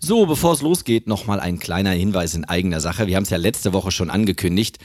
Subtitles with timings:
[0.00, 3.08] So, bevor es losgeht, nochmal ein kleiner Hinweis in eigener Sache.
[3.08, 4.78] Wir haben es ja letzte Woche schon angekündigt.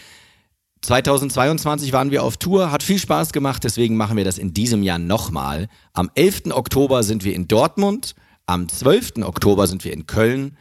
[0.81, 4.81] 2022 waren wir auf Tour, hat viel Spaß gemacht, deswegen machen wir das in diesem
[4.81, 5.69] Jahr nochmal.
[5.93, 6.51] Am 11.
[6.51, 8.15] Oktober sind wir in Dortmund,
[8.47, 9.23] am 12.
[9.23, 10.57] Oktober sind wir in Köln,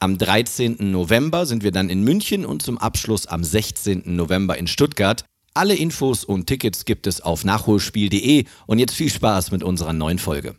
[0.00, 0.76] am 13.
[0.92, 4.02] November sind wir dann in München und zum Abschluss am 16.
[4.04, 5.24] November in Stuttgart.
[5.54, 10.18] Alle Infos und Tickets gibt es auf nachholspiel.de und jetzt viel Spaß mit unserer neuen
[10.18, 10.56] Folge.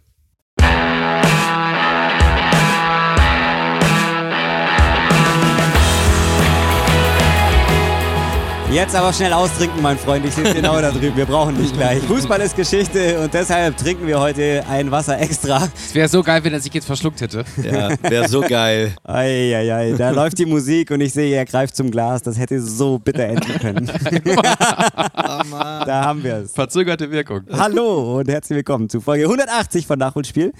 [8.75, 10.25] Jetzt aber schnell austrinken, mein Freund.
[10.25, 11.15] Ich sitze genau da drüben.
[11.15, 12.03] Wir brauchen dich gleich.
[12.09, 15.69] Fußball ist Geschichte und deshalb trinken wir heute ein Wasser extra.
[15.73, 17.45] Es wäre so geil, wenn er sich jetzt verschluckt hätte.
[17.63, 18.93] Ja, wäre so geil.
[19.05, 22.21] Eieiei, da läuft die Musik und ich sehe, er greift zum Glas.
[22.23, 23.85] Das hätte so bitter enden können.
[24.35, 26.51] da haben wir es.
[26.51, 27.43] Verzögerte Wirkung.
[27.53, 30.51] Hallo und herzlich willkommen zu Folge 180 von Nachholspiel.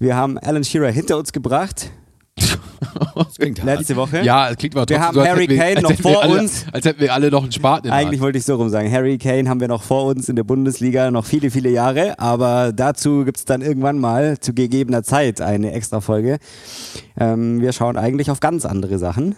[0.00, 1.92] Wir haben Alan Shearer hinter uns gebracht.
[3.64, 4.22] Letzte Woche.
[4.22, 6.40] Ja, es klingt aber Wir trotzdem haben so, Harry wir- Kane noch wir vor alle,
[6.40, 6.64] uns.
[6.72, 8.90] Als hätten wir alle noch einen Spaten in Eigentlich wollte ich so rum sagen.
[8.92, 12.72] Harry Kane haben wir noch vor uns in der Bundesliga noch viele, viele Jahre, aber
[12.72, 16.38] dazu gibt es dann irgendwann mal zu gegebener Zeit eine extra Folge.
[17.18, 19.34] Ähm, wir schauen eigentlich auf ganz andere Sachen.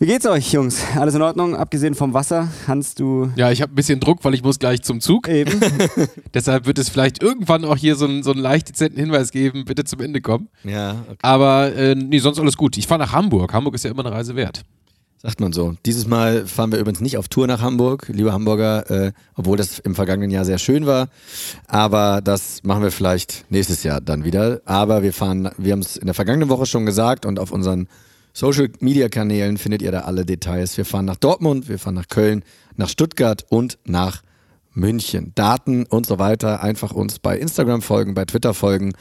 [0.00, 0.82] Wie geht's euch, Jungs?
[0.96, 1.54] Alles in Ordnung?
[1.54, 4.82] Abgesehen vom Wasser, Hans, du Ja, ich habe ein bisschen Druck, weil ich muss gleich
[4.82, 5.28] zum Zug.
[5.28, 5.60] eben.
[6.34, 9.64] Deshalb wird es vielleicht irgendwann auch hier so einen, so einen leicht dezenten Hinweis geben,
[9.64, 10.48] bitte zum Ende kommen.
[10.64, 11.18] Ja, okay.
[11.22, 12.76] Aber äh, nee, sonst alles gut.
[12.76, 13.52] Ich fahre nach Hamburg.
[13.52, 14.62] Hamburg ist ja immer eine Reise wert.
[15.22, 15.74] sagt man so.
[15.86, 19.78] Dieses Mal fahren wir übrigens nicht auf Tour nach Hamburg, liebe Hamburger, äh, obwohl das
[19.78, 21.06] im vergangenen Jahr sehr schön war.
[21.68, 24.60] Aber das machen wir vielleicht nächstes Jahr dann wieder.
[24.64, 27.86] Aber wir fahren, wir haben es in der vergangenen Woche schon gesagt und auf unseren
[28.36, 30.76] Social Media Kanälen findet ihr da alle Details.
[30.76, 32.42] Wir fahren nach Dortmund, wir fahren nach Köln,
[32.74, 34.22] nach Stuttgart und nach
[34.72, 35.30] München.
[35.36, 36.60] Daten und so weiter.
[36.60, 38.92] Einfach uns bei Instagram folgen, bei Twitter folgen,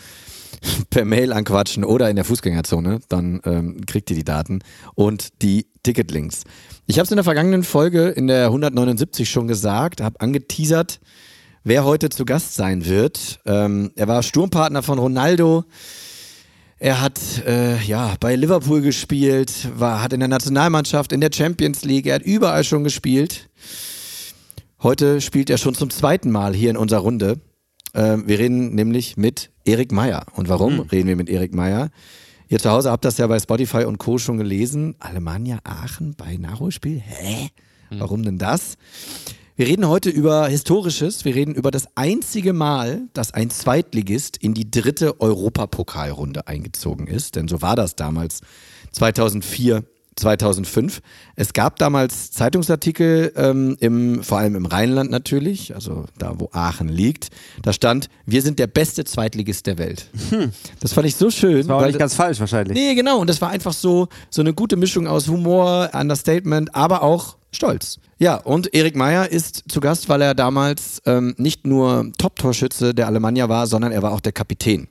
[0.91, 2.99] per Mail anquatschen oder in der Fußgängerzone.
[3.09, 4.59] Dann ähm, kriegt ihr die Daten
[4.93, 6.43] und die Ticketlinks.
[6.85, 10.99] Ich habe es in der vergangenen Folge in der 179 schon gesagt, habe angeteasert,
[11.63, 13.39] wer heute zu Gast sein wird.
[13.47, 15.65] Ähm, er war Sturmpartner von Ronaldo.
[16.83, 21.85] Er hat äh, ja bei Liverpool gespielt, war, hat in der Nationalmannschaft, in der Champions
[21.85, 23.49] League, er hat überall schon gespielt.
[24.81, 27.39] Heute spielt er schon zum zweiten Mal hier in unserer Runde.
[27.93, 30.25] Ähm, wir reden nämlich mit Erik Meyer.
[30.35, 31.89] Und warum reden wir mit Erik Meyer?
[32.49, 34.17] Ihr zu Hause habt das ja bei Spotify und Co.
[34.17, 34.95] schon gelesen.
[34.99, 36.99] Alemannia Aachen bei Nachholspiel?
[36.99, 37.47] Hä?
[37.91, 38.75] Warum denn das?
[39.55, 41.25] Wir reden heute über Historisches.
[41.25, 47.35] Wir reden über das einzige Mal, dass ein Zweitligist in die dritte Europapokalrunde eingezogen ist.
[47.35, 48.41] Denn so war das damals
[48.93, 49.83] 2004,
[50.15, 51.01] 2005.
[51.35, 56.87] Es gab damals Zeitungsartikel, ähm, im, vor allem im Rheinland natürlich, also da, wo Aachen
[56.89, 57.29] liegt.
[57.61, 60.09] Da stand, wir sind der beste Zweitligist der Welt.
[60.79, 61.67] Das fand ich so schön.
[61.67, 62.75] War auch weil- nicht ganz falsch wahrscheinlich.
[62.75, 63.19] Nee, genau.
[63.19, 67.99] Und das war einfach so, so eine gute Mischung aus Humor, Understatement, aber auch Stolz.
[68.17, 73.07] Ja, und Erik Meyer ist zu Gast, weil er damals ähm, nicht nur Top-Torschütze der
[73.07, 74.87] Alemannia war, sondern er war auch der Kapitän.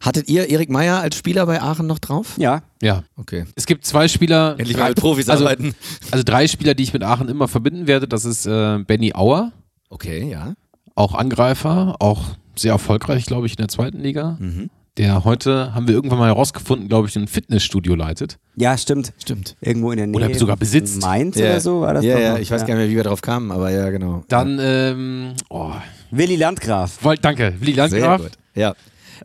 [0.00, 2.34] Hattet ihr Erik Meyer als Spieler bei Aachen noch drauf?
[2.36, 3.04] Ja, Ja.
[3.16, 3.44] Okay.
[3.54, 4.56] Es gibt zwei Spieler.
[4.58, 5.74] Endlich mal Profis also, arbeiten.
[6.10, 8.08] Also drei Spieler, die ich mit Aachen immer verbinden werde.
[8.08, 9.52] Das ist äh, Benny Auer,
[9.88, 10.54] Okay, ja.
[10.94, 12.22] auch Angreifer, auch
[12.56, 14.36] sehr erfolgreich, glaube ich, in der zweiten Liga.
[14.40, 14.70] Mhm.
[14.98, 18.38] Der heute, haben wir irgendwann mal herausgefunden, glaube ich, ein Fitnessstudio leitet.
[18.56, 19.14] ja, stimmt.
[19.18, 19.56] Stimmt.
[19.62, 20.16] Irgendwo in der Nähe.
[20.16, 21.00] Oder sogar besitzt.
[21.00, 22.38] Mainz Ja, oder so war das ja, ja, noch.
[22.38, 24.22] ich weiß gar nicht mehr, wie wir drauf kamen, aber ja, genau.
[24.28, 25.72] Dann, ähm, oh,
[26.10, 26.98] Willi Landgraf.
[27.22, 28.20] Danke, Willi Sehr Landgraf.
[28.20, 28.32] gut.
[28.54, 28.74] Ja.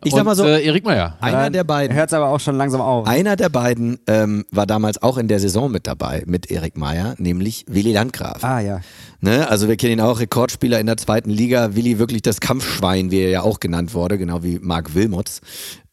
[0.04, 1.16] Ich und, sag mal so, Äh, Erik Meyer.
[1.20, 1.96] einer der beiden.
[1.96, 3.06] Hört aber auch schon langsam auf.
[3.06, 7.14] Einer der beiden ähm, war damals auch in der Saison mit dabei, mit Erik Meyer,
[7.18, 8.44] nämlich Willi Landgraf.
[8.44, 8.80] Ah ja.
[9.20, 9.48] Ne?
[9.48, 13.20] Also wir kennen ihn auch, Rekordspieler in der zweiten Liga, Willi wirklich das Kampfschwein, wie
[13.20, 15.40] er ja auch genannt wurde, genau wie Marc Wilmots,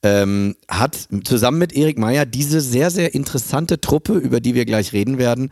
[0.03, 4.93] ähm, hat zusammen mit Erik Meyer diese sehr, sehr interessante Truppe, über die wir gleich
[4.93, 5.51] reden werden,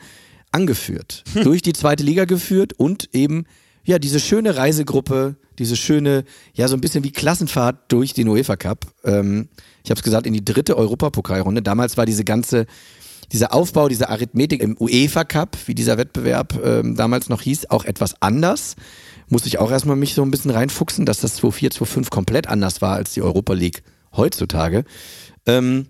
[0.52, 1.24] angeführt.
[1.44, 3.46] Durch die zweite Liga geführt und eben
[3.84, 8.56] ja diese schöne Reisegruppe, diese schöne, ja so ein bisschen wie Klassenfahrt durch den UEFA
[8.56, 8.86] Cup.
[9.04, 9.50] Ähm,
[9.84, 11.62] ich habe es gesagt, in die dritte Europapokalrunde.
[11.62, 12.66] Damals war diese ganze
[13.32, 17.86] dieser Aufbau, diese Arithmetik im UEFA Cup, wie dieser Wettbewerb ähm, damals noch hieß, auch
[17.86, 18.76] etwas anders.
[19.30, 22.82] Musste ich auch erstmal mich so ein bisschen reinfuchsen, dass das 2-4, 2-5 komplett anders
[22.82, 23.84] war als die Europa League
[24.16, 24.84] heutzutage.
[25.46, 25.88] Ähm,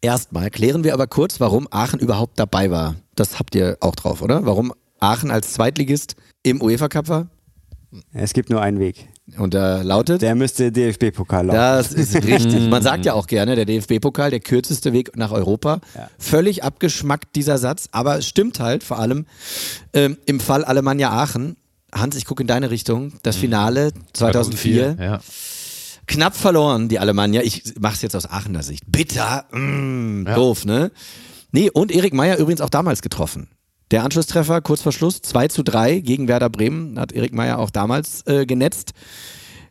[0.00, 2.96] erstmal klären wir aber kurz, warum Aachen überhaupt dabei war.
[3.14, 4.46] Das habt ihr auch drauf, oder?
[4.46, 6.16] Warum Aachen als Zweitligist
[6.50, 7.28] im UEFA Cup war?
[8.12, 9.08] Es gibt nur einen Weg.
[9.36, 10.22] Und da lautet.
[10.22, 11.56] Der müsste DFB-Pokal laufen.
[11.58, 12.68] Das ist richtig.
[12.70, 15.80] Man sagt ja auch gerne, der DFB-Pokal, der kürzeste Weg nach Europa.
[15.94, 16.08] Ja.
[16.18, 19.26] Völlig abgeschmackt dieser Satz, aber es stimmt halt vor allem
[19.92, 21.56] ähm, im Fall Alemannia Aachen.
[21.92, 23.12] Hans, ich gucke in deine Richtung.
[23.22, 24.96] Das Finale 2004.
[24.98, 25.20] Ja.
[26.06, 27.42] Knapp verloren, die Alemannia.
[27.42, 28.84] Ich mach's jetzt aus Aachener Sicht.
[28.86, 30.34] Bitter, mm, Ja.
[30.34, 30.90] doof, ne?
[31.52, 33.48] Nee, und Erik Meyer übrigens auch damals getroffen.
[33.90, 37.70] Der Anschlusstreffer kurz vor Schluss, 2 zu 3 gegen Werder Bremen, hat Erik Meyer auch
[37.70, 38.92] damals äh, genetzt.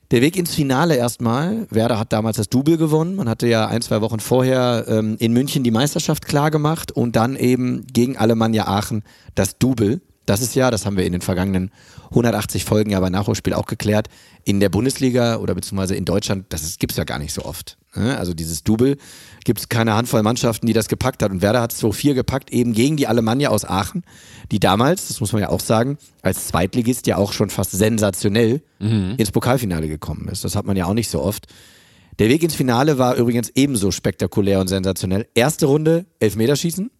[0.09, 1.67] Der Weg ins Finale erstmal.
[1.69, 3.15] Werder hat damals das Double gewonnen.
[3.15, 7.15] Man hatte ja ein, zwei Wochen vorher ähm, in München die Meisterschaft klar gemacht und
[7.15, 9.03] dann eben gegen Alemannia Aachen
[9.35, 10.01] das Double.
[10.25, 11.71] Das ist ja, das haben wir in den vergangenen
[12.09, 14.07] 180 Folgen ja bei Nachholspiel auch geklärt,
[14.45, 17.77] in der Bundesliga oder beziehungsweise in Deutschland, das gibt es ja gar nicht so oft.
[17.93, 18.17] ne?
[18.17, 18.97] Also dieses Double
[19.47, 21.31] gibt es keine Handvoll Mannschaften, die das gepackt hat.
[21.31, 24.03] Und Werder hat es 2-4 gepackt, eben gegen die Alemannia aus Aachen,
[24.51, 28.61] die damals, das muss man ja auch sagen, als Zweitligist ja auch schon fast sensationell
[29.17, 30.43] ins Pokalfinale gekommen ist.
[30.43, 31.47] Das hat man ja auch nicht so oft.
[32.19, 35.27] Der Weg ins Finale war übrigens ebenso spektakulär und sensationell.
[35.33, 36.91] Erste Runde, Elfmeterschießen.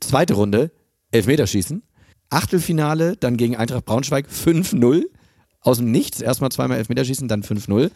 [0.00, 0.72] Zweite Runde,
[1.10, 1.82] Elfmeterschießen.
[2.30, 5.02] Achtelfinale, dann gegen Eintracht Braunschweig 5-0.
[5.60, 7.90] Aus dem Nichts, erstmal zweimal Elfmeterschießen, dann 5-0.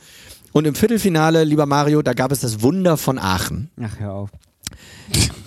[0.57, 3.71] Und im Viertelfinale, lieber Mario, da gab es das Wunder von Aachen.
[3.79, 4.31] Ach, hör auf.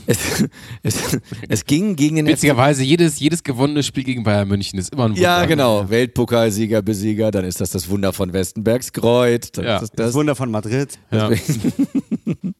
[0.05, 0.45] Es,
[0.83, 1.17] es,
[1.49, 5.09] es ging gegen den Witzigerweise, jedes, jedes gewonnene Spiel gegen Bayern München ist immer ein
[5.13, 5.21] Wunder.
[5.23, 5.89] Ja, genau.
[5.89, 9.51] Weltpokalsieger, Besieger, dann ist das das Wunder von Westenbergs Kreuz.
[9.51, 9.75] Dann Ja.
[9.77, 10.99] ist das, Das das, Wunder von Madrid.
[11.09, 11.31] Ja.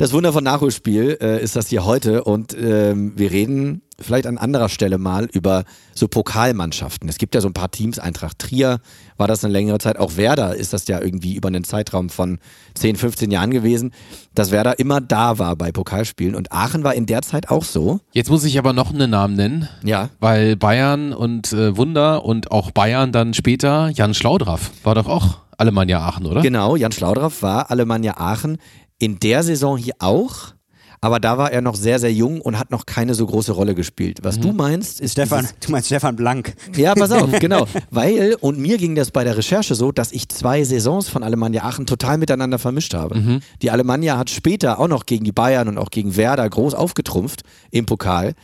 [0.00, 4.38] das Wunder von Nachholspiel äh, ist das hier heute und ähm, wir reden vielleicht an
[4.38, 5.64] anderer Stelle mal über
[5.94, 7.06] so Pokalmannschaften.
[7.10, 8.80] Es gibt ja so ein paar Teams, Eintracht Trier
[9.18, 12.38] war das eine längere Zeit, auch Werder ist das ja irgendwie über einen Zeitraum von
[12.76, 13.92] 10, 15 Jahren gewesen,
[14.34, 18.00] dass Werder immer da war bei Pokalspielen und Aachen war in der Zeit auch so.
[18.12, 22.52] Jetzt muss ich aber noch einen Namen nennen, Ja, weil Bayern und äh, Wunder und
[22.52, 26.40] auch Bayern dann später, Jan Schlaudraff war doch auch Alemannia Aachen, oder?
[26.40, 28.56] Genau, Jan Schlaudraff war Alemannia Aachen
[29.00, 30.54] in der Saison hier auch,
[31.00, 33.74] aber da war er noch sehr, sehr jung und hat noch keine so große Rolle
[33.74, 34.18] gespielt.
[34.22, 36.54] Was du meinst, ist Stefan, du meinst Stefan Blank.
[36.76, 37.66] Ja, pass auf, genau.
[37.90, 41.64] Weil, und mir ging das bei der Recherche so, dass ich zwei Saisons von Alemannia
[41.64, 43.40] Aachen total miteinander vermischt habe.
[43.62, 47.42] Die Alemannia hat später auch noch gegen die Bayern und auch gegen Werder groß aufgetrumpft
[47.70, 48.34] im Pokal.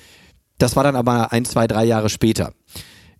[0.56, 2.54] Das war dann aber ein, zwei, drei Jahre später.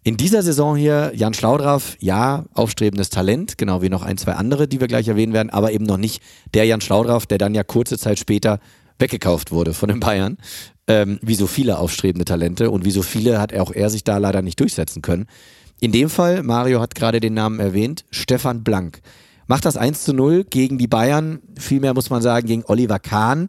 [0.07, 4.69] In dieser Saison hier, Jan Schlaudraff, ja, aufstrebendes Talent, genau wie noch ein, zwei andere,
[4.69, 6.23] die wir gleich erwähnen werden, aber eben noch nicht
[6.55, 8.61] der Jan Schlaudraff, der dann ja kurze Zeit später
[9.01, 10.39] weggekauft wurde von den Bayern.
[10.87, 14.19] Ähm, wie so viele aufstrebende Talente und wie so viele hat auch er sich da
[14.19, 15.27] leider nicht durchsetzen können.
[15.81, 19.01] In dem Fall, Mario hat gerade den Namen erwähnt, Stefan Blank.
[19.49, 23.49] Macht das 1 zu 0 gegen die Bayern, vielmehr muss man sagen, gegen Oliver Kahn.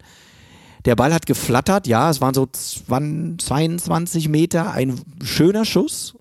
[0.85, 6.16] Der Ball hat geflattert, ja, es waren so 20, 22 Meter, ein schöner Schuss,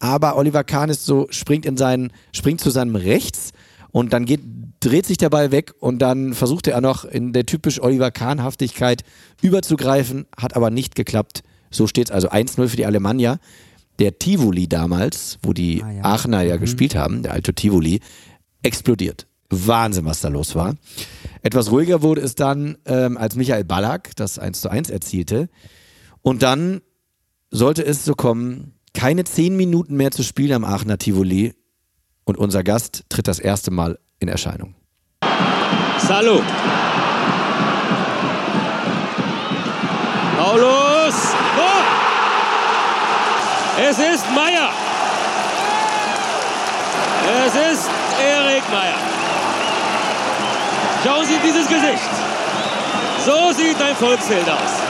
[0.00, 3.52] aber Oliver Kahn ist so, springt in seinen, springt zu seinem Rechts
[3.92, 4.40] und dann geht,
[4.80, 9.04] dreht sich der Ball weg und dann versuchte er noch in der typisch Oliver Kahn-Haftigkeit
[9.42, 11.42] überzugreifen, hat aber nicht geklappt.
[11.70, 13.38] So steht es also 1-0 für die Alemannia.
[13.98, 16.04] Der Tivoli damals, wo die Ah, ja.
[16.04, 18.00] Aachener ja gespielt haben, der alte Tivoli,
[18.62, 19.26] explodiert.
[19.50, 20.76] Wahnsinn, was da los war.
[21.42, 25.48] Etwas ruhiger wurde es dann, ähm, als Michael Ballack das 1 zu 1 erzielte.
[26.22, 26.80] Und dann
[27.50, 31.54] sollte es so kommen, keine zehn Minuten mehr zu spielen am Aachener Tivoli
[32.24, 34.74] und unser Gast tritt das erste Mal in Erscheinung.
[35.98, 36.40] Salou.
[40.36, 41.14] Paulus.
[41.58, 41.82] Oh!
[43.80, 44.70] Es ist Meier.
[47.46, 48.98] Es ist Erik Meier.
[51.04, 52.10] Schauen Sie dieses Gesicht.
[53.24, 54.89] So sieht ein Volksheld aus.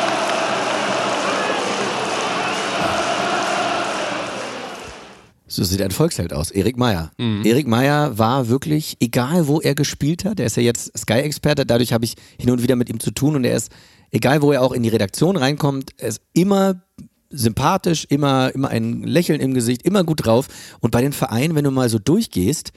[5.50, 6.52] So sieht ein Volksheld aus.
[6.52, 7.10] Erik Meyer.
[7.44, 11.92] Erik Meyer war wirklich, egal wo er gespielt hat, er ist ja jetzt Sky-Experte, dadurch
[11.92, 13.72] habe ich hin und wieder mit ihm zu tun und er ist,
[14.12, 16.84] egal wo er auch in die Redaktion reinkommt, er ist immer
[17.30, 20.46] sympathisch, immer, immer ein Lächeln im Gesicht, immer gut drauf.
[20.78, 22.70] Und bei den Vereinen, wenn du mal so durchgehst,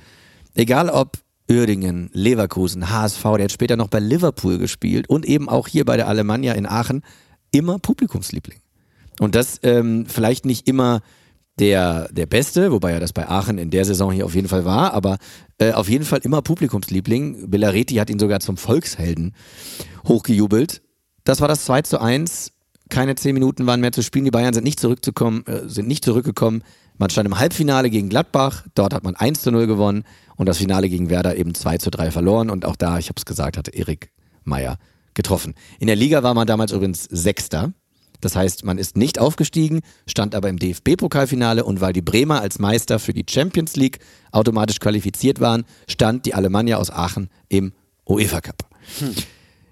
[0.56, 5.68] egal ob Uerdingen, Leverkusen, HSV, der hat später noch bei Liverpool gespielt und eben auch
[5.68, 7.04] hier bei der Alemannia in Aachen,
[7.52, 8.62] immer Publikumsliebling.
[9.20, 11.02] Und das ähm, vielleicht nicht immer
[11.60, 14.66] der, der Beste, wobei er das bei Aachen in der Saison hier auf jeden Fall
[14.66, 15.18] war, aber
[15.60, 17.50] äh, auf jeden Fall immer Publikumsliebling.
[17.50, 19.36] Bellareti hat ihn sogar zum Volkshelden
[20.08, 20.82] hochgejubelt.
[21.24, 22.52] Das war das 2 zu 1.
[22.90, 24.26] Keine zehn Minuten waren mehr zu spielen.
[24.26, 26.64] Die Bayern sind nicht zurückzukommen, äh, sind nicht zurückgekommen.
[26.98, 30.04] Man stand im Halbfinale gegen Gladbach, dort hat man 1 zu 0 gewonnen
[30.36, 33.18] und das Finale gegen Werder eben 2 zu 3 verloren und auch da, ich habe
[33.18, 34.12] es gesagt, hatte Erik
[34.44, 34.78] Meyer
[35.14, 35.56] getroffen.
[35.80, 37.74] In der Liga war man damals übrigens Sechster.
[38.24, 42.60] Das heißt, man ist nicht aufgestiegen, stand aber im DFB-Pokalfinale und weil die Bremer als
[42.60, 44.00] Meister für die Champions League
[44.32, 47.74] automatisch qualifiziert waren, stand die Alemannia aus Aachen im
[48.08, 48.66] UEFA Cup.
[49.00, 49.14] Hm.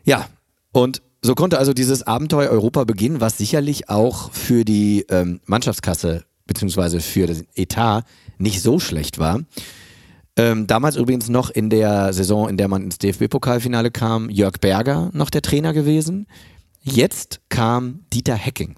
[0.04, 0.28] Ja,
[0.72, 6.26] und so konnte also dieses Abenteuer Europa beginnen, was sicherlich auch für die ähm, Mannschaftskasse
[6.48, 8.04] beziehungsweise für das Etat
[8.38, 9.42] nicht so schlecht war.
[10.36, 15.10] Ähm, damals übrigens noch in der Saison, in der man ins DFB-Pokalfinale kam, Jörg Berger
[15.14, 16.28] noch der Trainer gewesen.
[16.84, 18.76] Jetzt kam Dieter Hecking.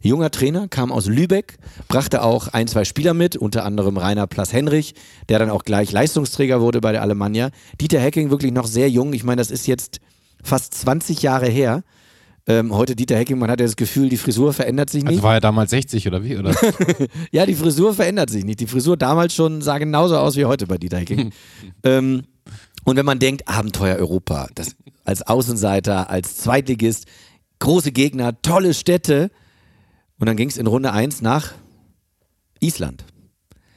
[0.00, 1.58] Junger Trainer, kam aus Lübeck,
[1.88, 4.94] brachte auch ein, zwei Spieler mit, unter anderem Rainer Plas-Henrich,
[5.28, 7.50] der dann auch gleich Leistungsträger wurde bei der Alemannia.
[7.80, 9.12] Dieter Hecking wirklich noch sehr jung.
[9.12, 10.00] Ich meine, das ist jetzt
[10.42, 11.82] fast 20 Jahre her.
[12.46, 15.14] Ähm, heute Dieter Hecking, man hat ja das Gefühl, die Frisur verändert sich nicht.
[15.14, 16.36] Also war er damals 60 oder wie?
[16.36, 16.54] Oder?
[17.32, 18.60] ja, die Frisur verändert sich nicht.
[18.60, 21.32] Die Frisur damals schon sah genauso aus wie heute bei Dieter Hecking.
[21.84, 22.22] ähm,
[22.84, 27.06] und wenn man denkt, Abenteuer Europa, das als Außenseiter, als Zweitligist,
[27.62, 29.30] große Gegner, tolle Städte.
[30.18, 31.52] Und dann ging es in Runde 1 nach
[32.60, 33.04] Island.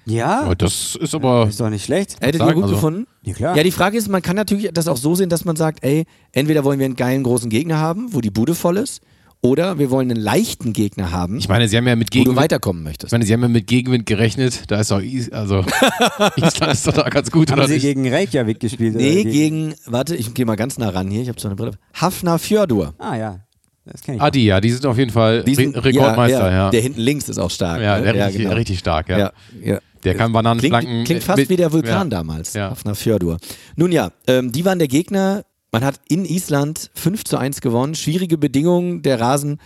[0.06, 0.48] Ja.
[0.48, 0.56] ja.
[0.56, 1.48] Das ist aber.
[1.48, 2.18] Ist doch nicht schlecht.
[2.22, 3.08] Hättet ihr gut also, gefunden?
[3.24, 3.58] Ja, klar.
[3.58, 6.06] Ja, die Frage ist, man kann natürlich das auch so sehen, dass man sagt, ey,
[6.32, 9.02] entweder wollen wir einen geilen großen Gegner haben, wo die Bude voll ist,
[9.42, 11.38] oder wir wollen einen leichten Gegner haben.
[11.38, 13.10] Ich meine, sie haben ja mit Gegenwind, wo du weiterkommen möchtest.
[13.10, 14.64] Ich meine, sie haben ja mit Gegenwind gerechnet.
[14.72, 15.64] Da ist doch Is also
[16.38, 17.52] Island ist doch da ganz gut.
[17.52, 17.84] Haben oder sie nicht?
[17.84, 18.96] gegen Reykjavik gespielt?
[18.96, 21.22] Nee, gegen, warte, ich gehe mal ganz nah ran hier.
[21.22, 21.74] Ich habe so eine Brille.
[21.94, 22.94] Hafner Fjordur.
[22.98, 23.40] Ah ja.
[23.86, 26.52] Das kenn ich ah, die, ja, die sind auf jeden Fall Die sind- Re Rekordmeister,
[26.52, 26.70] ja.
[26.72, 27.82] Der hinten links ist auch stark.
[27.82, 28.14] Ja, ne?
[28.14, 28.56] der richtig, genau.
[28.56, 29.18] richtig stark, ja.
[29.18, 29.32] Ja,
[29.64, 29.80] ja.
[30.04, 30.90] Der kann Bananenflanken.
[30.90, 32.06] Klingt, klingt fast mit- wie der Vulkan ja.
[32.06, 32.72] damals, Ja.
[32.72, 33.38] Hafner Fjordur.
[33.76, 35.44] Nun ja, ähm, die waren der Gegner.
[35.72, 37.96] Man hat in Island 5 zu 1 gewonnen.
[37.96, 39.02] Schwierige Bedingungen.
[39.02, 39.60] Der Rasen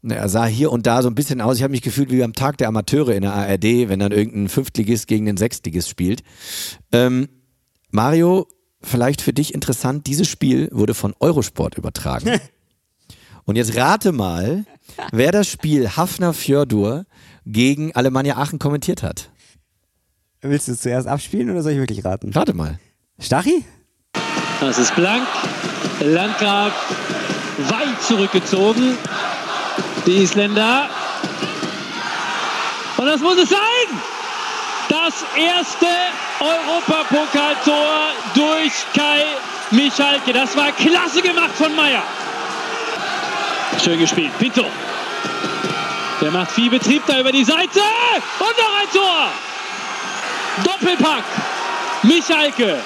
[0.00, 1.56] na, er sah hier und da so ein bisschen aus.
[1.56, 4.48] Ich habe mich gefühlt wie am Tag der Amateure in der ARD, wenn dann irgendein
[4.48, 6.22] Fünftligist gegen den Sechstligist spielt.
[6.92, 7.28] Ähm,
[7.90, 8.46] Mario,
[8.80, 12.30] vielleicht für dich interessant, dieses Spiel wurde von Eurosport übertragen.
[13.48, 14.66] und jetzt rate mal,
[15.10, 17.06] wer das Spiel Hafner Fjordur
[17.46, 19.30] gegen Alemannia Aachen kommentiert hat.
[20.42, 22.30] Willst du es zuerst abspielen oder soll ich wirklich raten?
[22.34, 22.78] Rate mal.
[23.18, 23.64] Stachi?
[24.60, 25.26] Das ist blank.
[26.00, 26.72] Landgraf
[27.70, 28.98] weit zurückgezogen.
[30.04, 30.90] Die Isländer.
[32.98, 33.58] Und das muss es sein.
[34.90, 35.86] Das erste
[36.38, 39.24] Europapokaltor durch Kai
[39.70, 40.34] Michalke.
[40.34, 42.02] Das war klasse gemacht von Meier.
[43.82, 44.36] Schön gespielt.
[44.38, 44.64] Pinto.
[46.20, 47.80] Der macht viel Betrieb da über die Seite.
[48.40, 49.32] Und noch ein Tor.
[50.64, 51.24] Doppelpack.
[52.02, 52.78] Michalke.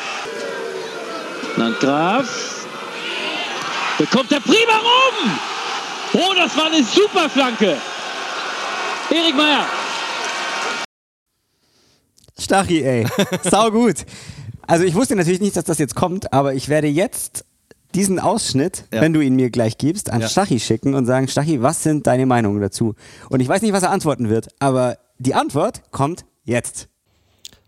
[1.57, 2.67] Landgraf.
[3.99, 5.39] Bekommt er prima rum.
[6.15, 7.77] Oh, das war eine super Flanke.
[9.11, 9.65] Erik Meier.
[12.39, 13.07] Stachi, ey.
[13.43, 14.05] Sau gut.
[14.67, 17.45] Also ich wusste natürlich nicht, dass das jetzt kommt, aber ich werde jetzt
[17.95, 19.01] diesen Ausschnitt, Ja.
[19.01, 20.29] wenn du ihn mir gleich gibst, an Ja.
[20.29, 22.95] Stachi schicken und sagen, Stachi, was sind deine Meinungen dazu?
[23.31, 26.89] Und ich weiß nicht, was er antworten wird, aber die Antwort kommt jetzt.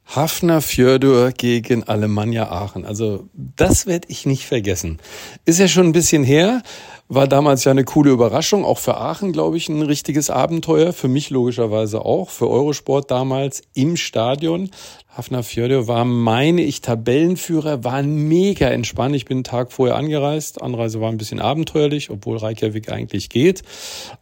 [0.07, 2.85] Hafner Fjördur gegen Alemannia Aachen.
[2.85, 4.99] Also das werde ich nicht vergessen.
[5.47, 6.63] Ist ja schon ein bisschen her.
[7.09, 8.65] War damals ja eine coole Überraschung.
[8.65, 10.95] Auch für Aachen, glaube ich, ein richtiges Abenteuer.
[10.95, 12.31] Für mich logischerweise auch.
[12.31, 14.71] Für Eurosport damals im Stadion.
[15.17, 19.15] Hafner Fjördur war, meine ich, Tabellenführer, war mega entspannt.
[19.15, 20.61] Ich bin einen Tag vorher angereist.
[20.61, 23.63] Anreise war ein bisschen abenteuerlich, obwohl Reykjavik eigentlich geht.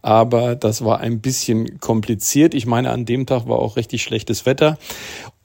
[0.03, 2.53] Aber das war ein bisschen kompliziert.
[2.53, 4.77] Ich meine, an dem Tag war auch richtig schlechtes Wetter.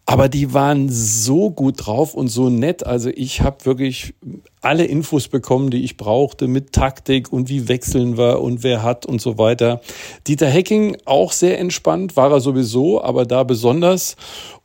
[0.09, 2.85] Aber die waren so gut drauf und so nett.
[2.85, 4.13] Also ich habe wirklich
[4.61, 9.05] alle Infos bekommen, die ich brauchte mit Taktik und wie wechseln wir und wer hat
[9.05, 9.81] und so weiter.
[10.25, 14.15] Dieter Hecking auch sehr entspannt, war er sowieso, aber da besonders.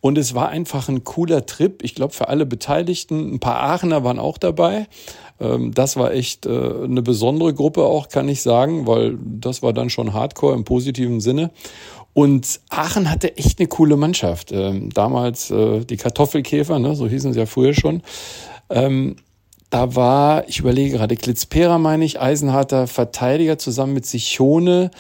[0.01, 1.83] Und es war einfach ein cooler Trip.
[1.83, 3.35] Ich glaube für alle Beteiligten.
[3.35, 4.87] Ein paar Aachener waren auch dabei.
[5.41, 9.73] Ähm, Das war echt äh, eine besondere Gruppe auch, kann ich sagen, weil das war
[9.73, 11.51] dann schon Hardcore im positiven Sinne.
[12.15, 14.53] Und Aachen hatte echt eine coole Mannschaft.
[14.53, 18.03] Ähm, damals äh, die Kartoffelkäfer, ne, so hießen sie ja früher schon.
[18.69, 19.17] Ähm,
[19.71, 24.91] da war, ich überlege gerade, Klitzpera meine ich, Eisenharter Verteidiger zusammen mit Sichone.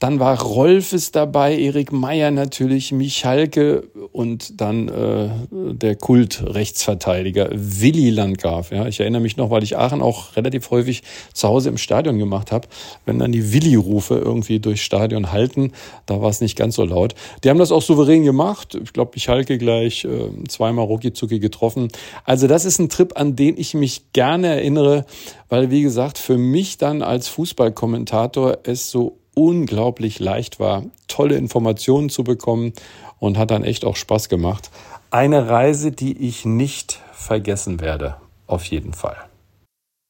[0.00, 8.72] Dann war Rolfes dabei, Erik Meyer natürlich, Michalke und dann äh, der Kult-Rechtsverteidiger Willi Landgraf.
[8.72, 11.02] Ja, ich erinnere mich noch, weil ich Aachen auch relativ häufig
[11.34, 12.66] zu Hause im Stadion gemacht habe.
[13.04, 15.72] Wenn dann die Willi-Rufe irgendwie durchs Stadion halten,
[16.06, 17.14] da war es nicht ganz so laut.
[17.44, 18.78] Die haben das auch souverän gemacht.
[18.82, 21.88] Ich glaube, Michalke gleich äh, zweimal Rucki-Zucki getroffen.
[22.24, 25.04] Also das ist ein Trip, an den ich mich gerne erinnere,
[25.50, 32.10] weil, wie gesagt, für mich dann als Fußballkommentator es so unglaublich leicht war, tolle Informationen
[32.10, 32.72] zu bekommen
[33.18, 34.70] und hat dann echt auch Spaß gemacht.
[35.10, 39.16] Eine Reise, die ich nicht vergessen werde, auf jeden Fall.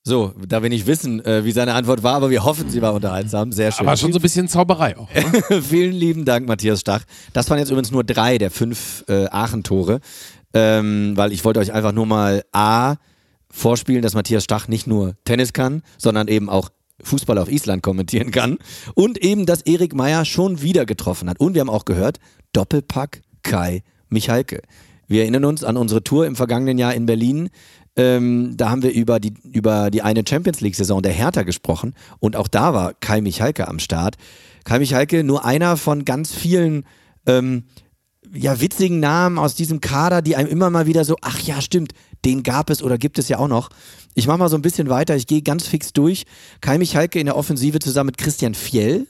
[0.02, 2.94] So, da wir nicht wissen, äh, wie seine Antwort war, aber wir hoffen, sie war
[2.94, 3.52] unterhaltsam.
[3.52, 3.86] Sehr schön.
[3.86, 5.08] Aber schon so ein bisschen Zauberei auch.
[5.14, 5.62] Ne?
[5.62, 7.02] Vielen lieben Dank, Matthias Stach.
[7.34, 10.00] Das waren jetzt übrigens nur drei der fünf äh, Aachen-Tore,
[10.54, 12.96] ähm, weil ich wollte euch einfach nur mal A
[13.50, 16.70] vorspielen, dass Matthias Stach nicht nur Tennis kann, sondern eben auch
[17.02, 18.58] Fußball auf Island kommentieren kann
[18.94, 21.40] und eben, dass Erik Meyer schon wieder getroffen hat.
[21.40, 22.18] Und wir haben auch gehört,
[22.52, 24.62] Doppelpack Kai Michalke.
[25.06, 27.50] Wir erinnern uns an unsere Tour im vergangenen Jahr in Berlin.
[27.96, 32.36] Ähm, da haben wir über die, über die eine Champions League-Saison der Hertha gesprochen und
[32.36, 34.16] auch da war Kai Michalke am Start.
[34.64, 36.84] Kai Michalke, nur einer von ganz vielen
[37.26, 37.64] ähm,
[38.32, 41.92] ja, witzigen Namen aus diesem Kader, die einem immer mal wieder so, ach ja, stimmt,
[42.24, 43.70] den gab es oder gibt es ja auch noch.
[44.14, 46.24] Ich mache mal so ein bisschen weiter, ich gehe ganz fix durch.
[46.60, 49.06] Kai Michalke in der Offensive zusammen mit Christian Fjell.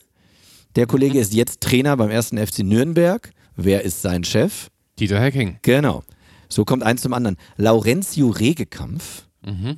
[0.76, 3.33] Der Kollege ist jetzt Trainer beim ersten FC Nürnberg.
[3.57, 4.69] Wer ist sein Chef?
[4.99, 5.59] Dieter Hecking.
[5.62, 6.05] Genau.
[6.49, 7.37] So kommt eins zum anderen.
[7.57, 9.25] Laurentio Regekampf.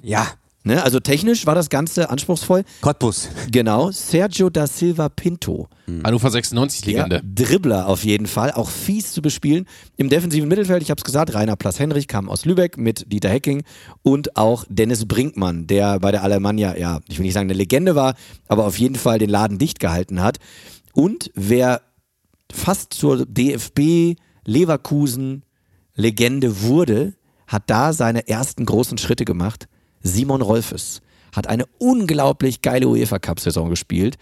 [0.02, 0.26] Ja,
[0.64, 0.82] Ne?
[0.82, 2.62] Also technisch war das Ganze anspruchsvoll.
[2.80, 3.28] Cottbus.
[3.50, 3.90] Genau.
[3.90, 5.68] Sergio da Silva Pinto.
[6.04, 7.16] Hannover 96 Legende.
[7.16, 9.66] Ja, Dribbler auf jeden Fall, auch fies zu bespielen.
[9.96, 13.64] Im defensiven Mittelfeld, ich habe es gesagt, Rainer Plas-Henrich kam aus Lübeck mit Dieter Hecking
[14.02, 17.94] und auch Dennis Brinkmann, der bei der Alemannia, ja, ich will nicht sagen eine Legende
[17.94, 18.14] war,
[18.46, 20.38] aber auf jeden Fall den Laden dicht gehalten hat.
[20.92, 21.82] Und wer
[22.52, 25.44] fast zur DFB Leverkusen
[25.94, 27.14] Legende wurde,
[27.46, 29.68] hat da seine ersten großen Schritte gemacht.
[30.02, 31.00] Simon Rolfes
[31.34, 34.16] hat eine unglaublich geile UEFA Cup Saison gespielt.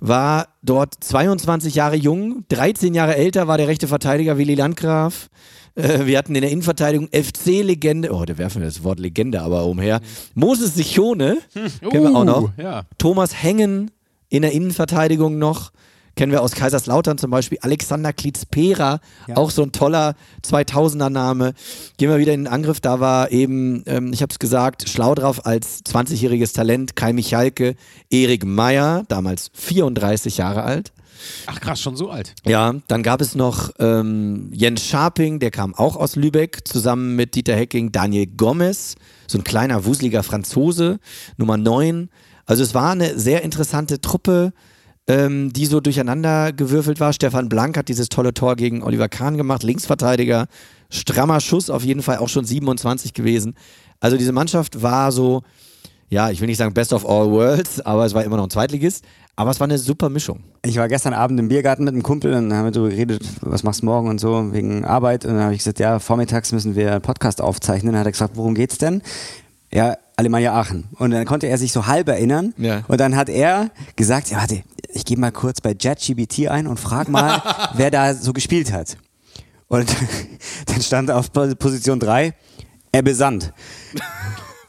[0.00, 5.28] War dort 22 Jahre jung, 13 Jahre älter war der rechte Verteidiger Willi Landgraf.
[5.74, 9.66] Äh, wir hatten in der Innenverteidigung FC-Legende, oh, da werfen wir das Wort Legende aber
[9.66, 10.00] umher.
[10.34, 12.42] Moses Sichone, kennen wir auch noch.
[12.44, 12.82] Uh, Ja.
[12.98, 13.90] Thomas Hengen
[14.30, 15.70] in der Innenverteidigung noch.
[16.16, 19.00] Kennen wir aus Kaiserslautern zum Beispiel Alexander Klitzpera,
[19.34, 20.14] auch so ein toller
[20.44, 21.54] 2000er-Name.
[21.96, 22.80] Gehen wir wieder in den Angriff.
[22.80, 27.76] Da war eben, ähm, ich habe es gesagt, schlau drauf als 20-jähriges Talent Kai Michalke,
[28.10, 30.92] Erik Meyer, damals 34 Jahre alt.
[31.46, 32.34] Ach krass, schon so alt.
[32.46, 37.34] Ja, dann gab es noch ähm, Jens Scharping, der kam auch aus Lübeck, zusammen mit
[37.34, 38.94] Dieter Hecking, Daniel Gomez,
[39.26, 40.98] so ein kleiner, wuseliger Franzose,
[41.36, 42.08] Nummer 9.
[42.46, 44.52] Also es war eine sehr interessante Truppe,
[45.06, 47.12] ähm, die so durcheinander gewürfelt war.
[47.12, 50.46] Stefan Blank hat dieses tolle Tor gegen Oliver Kahn gemacht, Linksverteidiger,
[50.90, 53.54] strammer Schuss, auf jeden Fall auch schon 27 gewesen.
[54.00, 55.42] Also diese Mannschaft war so,
[56.08, 58.50] ja, ich will nicht sagen Best of All Worlds, aber es war immer noch ein
[58.50, 59.04] Zweitligist.
[59.36, 60.40] Aber es war eine super Mischung.
[60.66, 63.62] Ich war gestern Abend im Biergarten mit einem Kumpel und haben wir so geredet, was
[63.62, 65.24] machst du morgen und so, wegen Arbeit.
[65.24, 67.92] Und dann habe ich gesagt, ja, vormittags müssen wir einen Podcast aufzeichnen.
[67.92, 69.00] Dann hat er gesagt, worum geht's denn?
[69.72, 70.84] Ja, Alemannia Aachen.
[70.98, 72.54] Und dann konnte er sich so halb erinnern.
[72.58, 72.82] Ja.
[72.88, 76.78] Und dann hat er gesagt, ja, warte, ich gehe mal kurz bei JetGBT ein und
[76.78, 77.42] frag mal,
[77.74, 78.96] wer da so gespielt hat.
[79.68, 79.88] Und
[80.66, 82.34] dann stand auf Position 3
[82.92, 83.52] Ebbe Sand.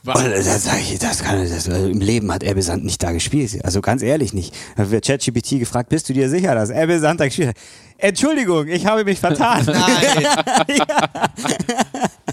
[0.03, 3.11] Und da sag ich, das kann, das, also im Leben hat Ebbe Sand nicht da
[3.11, 3.63] gespielt.
[3.63, 4.51] Also ganz ehrlich nicht.
[4.75, 7.57] Da wird ChatGPT gefragt, bist du dir sicher, dass Ebbe Sand da gespielt hat?
[7.99, 9.63] Entschuldigung, ich habe mich vertan.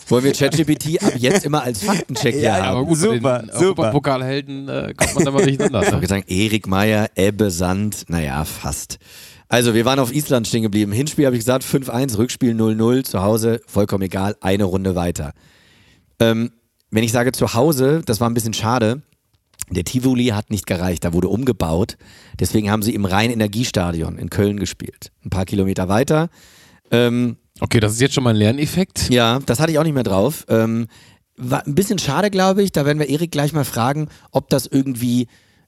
[0.08, 2.76] Wollen wir ChatGPT ab jetzt immer als Faktencheck hier Ja, haben?
[2.78, 3.60] Aber gut, super, den super.
[3.60, 5.82] Europapokalhelden äh, kommt man da mal durcheinander.
[5.82, 8.98] Ich würde sagen, Erik Meyer, Ebbe Sand, naja, fast.
[9.48, 10.92] Also, wir waren auf Island stehen geblieben.
[10.92, 15.32] Hinspiel habe ich gesagt, 5-1, Rückspiel 0-0, zu Hause, vollkommen egal, eine Runde weiter.
[16.20, 16.50] Ähm,
[16.90, 19.02] wenn ich sage zu Hause, das war ein bisschen schade.
[19.70, 21.96] Der Tivoli hat nicht gereicht, da wurde umgebaut.
[22.40, 25.12] Deswegen haben sie im Rhein-Energiestadion in Köln gespielt.
[25.24, 26.30] Ein paar Kilometer weiter.
[26.90, 29.10] Ähm, Okay, das ist jetzt schon mal ein Lerneffekt.
[29.10, 30.44] ja, das hatte ich auch nicht mehr drauf.
[30.48, 30.86] Ähm,
[31.36, 32.72] war ein bisschen schade, glaube ich.
[32.72, 35.26] Da werden wir Erik gleich mal fragen, ob das irgendwie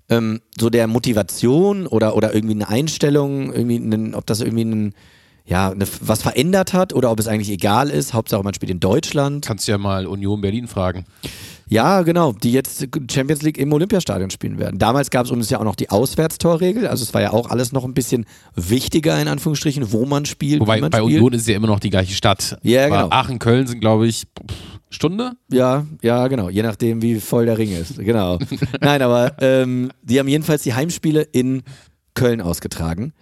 [0.09, 4.95] ähm, so der Motivation oder, oder irgendwie eine Einstellung, irgendwie einen, ob das irgendwie ein,
[5.51, 8.15] ja, eine, was verändert hat oder ob es eigentlich egal ist.
[8.15, 9.45] Hauptsache, man spielt in Deutschland.
[9.45, 11.05] Kannst ja mal Union Berlin fragen.
[11.67, 14.79] Ja, genau, die jetzt Champions League im Olympiastadion spielen werden.
[14.79, 16.87] Damals gab es uns ja auch noch die Auswärtstorregel.
[16.87, 20.61] Also es war ja auch alles noch ein bisschen wichtiger, in Anführungsstrichen, wo man spielt.
[20.61, 21.17] Wobei man bei spielt.
[21.17, 22.57] Union ist ja immer noch die gleiche Stadt.
[22.63, 23.11] Ja, Aber genau.
[23.11, 24.25] Aachen, Köln sind, glaube ich,
[24.89, 25.33] Stunde?
[25.51, 26.49] Ja, ja, genau.
[26.49, 27.99] Je nachdem, wie voll der Ring ist.
[27.99, 28.39] Genau.
[28.81, 31.63] Nein, aber ähm, die haben jedenfalls die Heimspiele in
[32.15, 33.13] Köln ausgetragen.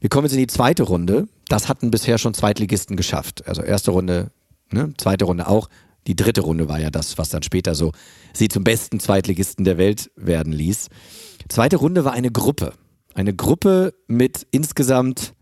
[0.00, 1.28] Wir kommen jetzt in die zweite Runde.
[1.48, 3.46] Das hatten bisher schon Zweitligisten geschafft.
[3.46, 4.30] Also erste Runde,
[4.70, 4.94] ne?
[4.96, 5.68] zweite Runde auch.
[6.06, 7.92] Die dritte Runde war ja das, was dann später so
[8.32, 10.88] sie zum besten Zweitligisten der Welt werden ließ.
[11.48, 12.72] Zweite Runde war eine Gruppe.
[13.14, 15.34] Eine Gruppe mit insgesamt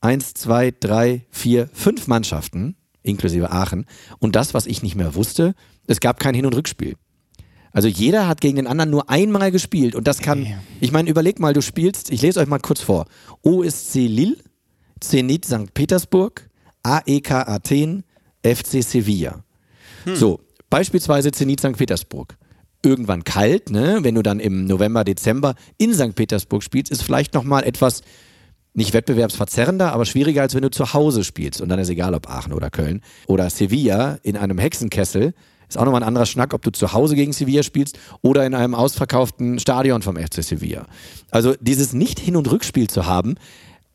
[0.00, 3.84] eins, zwei, drei, vier, fünf Mannschaften, inklusive Aachen.
[4.18, 5.54] Und das, was ich nicht mehr wusste,
[5.86, 6.94] es gab kein Hin- und Rückspiel.
[7.72, 10.46] Also jeder hat gegen den anderen nur einmal gespielt und das kann,
[10.80, 13.06] ich meine, überleg mal, du spielst, ich lese euch mal kurz vor.
[13.42, 14.36] OSC Lille,
[15.00, 15.74] Zenit St.
[15.74, 16.48] Petersburg,
[16.82, 18.04] AEK Athen,
[18.42, 19.44] FC Sevilla.
[20.14, 21.76] So, beispielsweise Zenit St.
[21.76, 22.36] Petersburg.
[22.82, 23.98] Irgendwann kalt, ne?
[24.02, 26.14] Wenn du dann im November, Dezember in St.
[26.14, 28.02] Petersburg spielst, ist vielleicht nochmal etwas
[28.72, 31.60] nicht wettbewerbsverzerrender, aber schwieriger, als wenn du zu Hause spielst.
[31.60, 33.02] Und dann ist egal, ob Aachen oder Köln.
[33.26, 35.34] Oder Sevilla in einem Hexenkessel.
[35.68, 38.54] Ist auch nochmal ein anderer Schnack, ob du zu Hause gegen Sevilla spielst oder in
[38.54, 40.86] einem ausverkauften Stadion vom FC Sevilla.
[41.30, 43.34] Also dieses Nicht-Hin- und Rückspiel zu haben,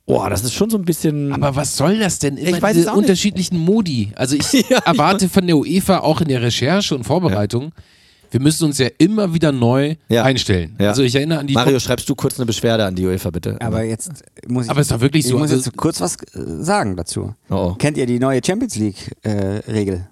[0.05, 1.33] boah, das ist schon so ein bisschen.
[1.33, 2.37] Aber was soll das denn?
[2.37, 3.03] Immer Ich weiß diese es auch nicht.
[3.05, 4.11] unterschiedlichen Modi.
[4.15, 7.71] Also ich Ja, erwarte von der UEFA auch in der Recherche und Vorbereitung,
[8.29, 10.23] wir müssen uns ja immer wieder neu Ja.
[10.23, 10.75] einstellen.
[10.79, 10.89] Ja.
[10.89, 13.57] Also ich erinnere an die Mario, schreibst du kurz eine Beschwerde an die UEFA, bitte?
[13.61, 14.11] Aber jetzt
[14.47, 16.95] muss ich, Aber ist doch wirklich ich so, muss also- jetzt kurz was äh, sagen
[16.97, 17.33] dazu.
[17.49, 17.75] Oh, oh.
[17.75, 20.07] Kennt ihr die neue Champions League-Regel?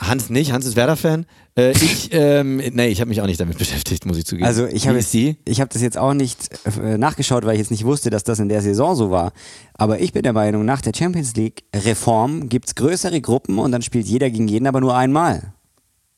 [0.00, 1.26] Hans nicht, Hans ist Werder-Fan.
[1.56, 4.46] Äh, ich, ähm, nee, ich habe mich auch nicht damit beschäftigt, muss ich zugeben.
[4.46, 4.98] Also ich habe
[5.60, 6.48] habe das jetzt auch nicht
[6.82, 9.32] äh, nachgeschaut, weil ich jetzt nicht wusste, dass das in der Saison so war.
[9.74, 13.82] Aber ich bin der Meinung, nach der Champions League Reform gibt's größere Gruppen und dann
[13.82, 15.52] spielt jeder gegen jeden, aber nur einmal.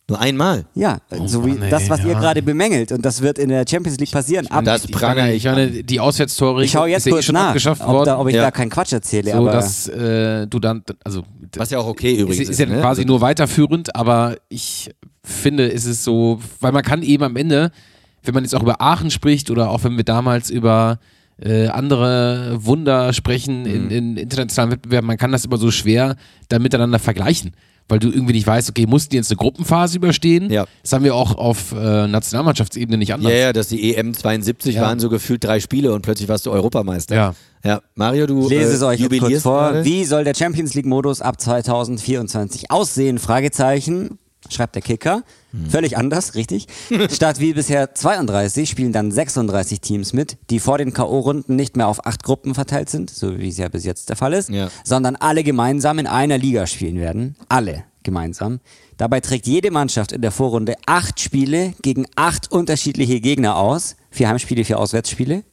[0.09, 0.65] Nur einmal.
[0.75, 2.19] Ja, so wie Mann, ey, das, was ihr ja.
[2.21, 2.91] gerade bemängelt.
[2.93, 4.47] Und das wird in der Champions League passieren.
[4.49, 7.35] Ab, Das pranger ich meine, die Auswärtstore ich schaue jetzt ist ja eh kurz schon
[7.35, 8.07] nach, abgeschafft ob, worden.
[8.07, 8.43] da, ob ich Ja.
[8.43, 9.31] da keinen Quatsch erzähle.
[9.31, 11.23] so, aber dass äh, du dann, also
[11.57, 12.81] Was ja auch okay übrigens ist, ist ja ne?
[12.81, 14.91] quasi Also- nur weiterführend, aber ich
[15.23, 17.71] finde, ist es so, weil man kann eben am Ende,
[18.25, 20.99] wenn man jetzt auch über Aachen spricht oder auch wenn wir damals über
[21.41, 23.67] äh, andere Wunder sprechen Mhm.
[23.67, 26.17] in, in internationalen Wettbewerben, man kann das immer so schwer
[26.49, 27.53] dann miteinander vergleichen.
[27.93, 30.51] Weil du irgendwie nicht weißt, okay, mussten die jetzt eine Gruppenphase überstehen?
[30.51, 30.65] Ja.
[30.83, 33.31] Das haben wir auch auf äh, Nationalmannschaftsebene nicht anders.
[33.31, 34.81] Ja, ja, dass die EM 72 Ja.
[34.81, 37.15] waren so gefühlt drei Spiele und plötzlich warst du Europameister.
[37.15, 37.35] Ja.
[37.63, 39.59] Ja, Mario, du Ich lese es äh, euch jetzt kurz vor.
[39.61, 39.85] gerade.
[39.85, 43.19] Wie soll der Champions League Modus ab 2024 aussehen?
[43.19, 44.19] Fragezeichen.
[44.53, 45.25] Schreibt der Kicker.
[45.53, 45.71] Hm.
[45.71, 46.67] Völlig anders, richtig.
[47.11, 51.89] Statt wie bisher 32 spielen dann 36 Teams mit, die vor den K.O.-Runden nicht mehr
[51.89, 54.69] auf acht Gruppen verteilt sind, so wie es ja bis jetzt der Fall ist, Ja.
[54.85, 57.37] sondern alle gemeinsam in einer Liga spielen werden.
[57.49, 58.61] Alle gemeinsam.
[58.97, 63.97] Dabei trägt jede Mannschaft in der Vorrunde acht Spiele gegen acht unterschiedliche Gegner aus.
[64.11, 65.45] Vier Heimspiele, vier Auswärtsspiele.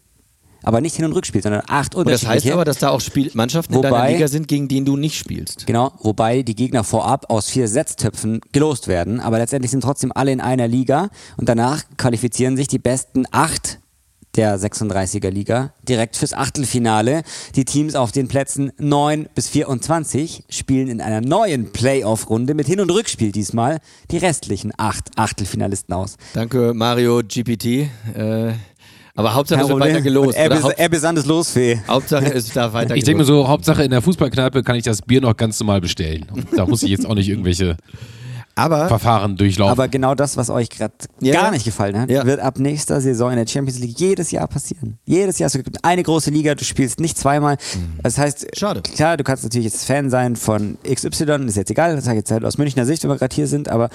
[0.63, 2.49] Aber nicht Hin- und Rückspiel, sondern acht Und das unterschiedliche.
[2.49, 4.97] heißt aber, dass da auch Spiel Mannschaften in deiner Wobei- Liga sind, gegen die du
[4.97, 5.65] nicht spielst.
[5.65, 10.31] Genau, wobei die Gegner vorab aus vier Setztöpfen gelost werden, aber letztendlich sind trotzdem alle
[10.31, 13.79] in einer Liga und danach qualifizieren sich die besten acht
[14.35, 17.23] der 36er Liga direkt fürs Achtelfinale.
[17.55, 22.79] Die Teams auf den Plätzen 9 bis 24 spielen in einer neuen Playoff-Runde mit Hin-
[22.79, 23.79] und Rückspiel diesmal
[24.11, 26.15] die restlichen acht Achtelfinalisten aus.
[26.33, 27.89] Danke, Mario GPT.
[28.15, 28.53] Äh,
[29.19, 30.37] aber Hauptsache, es wird weiter gelost.
[30.37, 30.55] Er, oder?
[30.61, 31.79] bes er besandt es Losfee.
[31.87, 35.01] Hauptsache, es darf weiter Ich denke mir so, Hauptsache in der Fußballkneipe kann ich das
[35.01, 36.25] Bier noch ganz normal bestellen.
[36.33, 37.75] Und da muss ich jetzt auch nicht irgendwelche
[38.55, 39.71] Aber Verfahren durchlaufen.
[39.71, 41.33] Aber genau das, was euch gerade Ja.
[41.41, 42.25] gar nicht gefallen hat, Ja.
[42.25, 44.97] wird ab nächster Saison in der Champions League jedes Jahr passieren.
[45.05, 45.47] Jedes Jahr.
[45.47, 47.57] Es gibt eine große Liga, du spielst nicht zweimal.
[48.03, 48.47] Das heißt, Mhm.
[48.57, 48.81] Schade.
[48.81, 52.21] klar, du kannst natürlich jetzt Fan sein von XY, ist jetzt egal, das sage ich
[52.21, 53.89] jetzt halt aus Münchner Sicht, wenn wir gerade hier sind, aber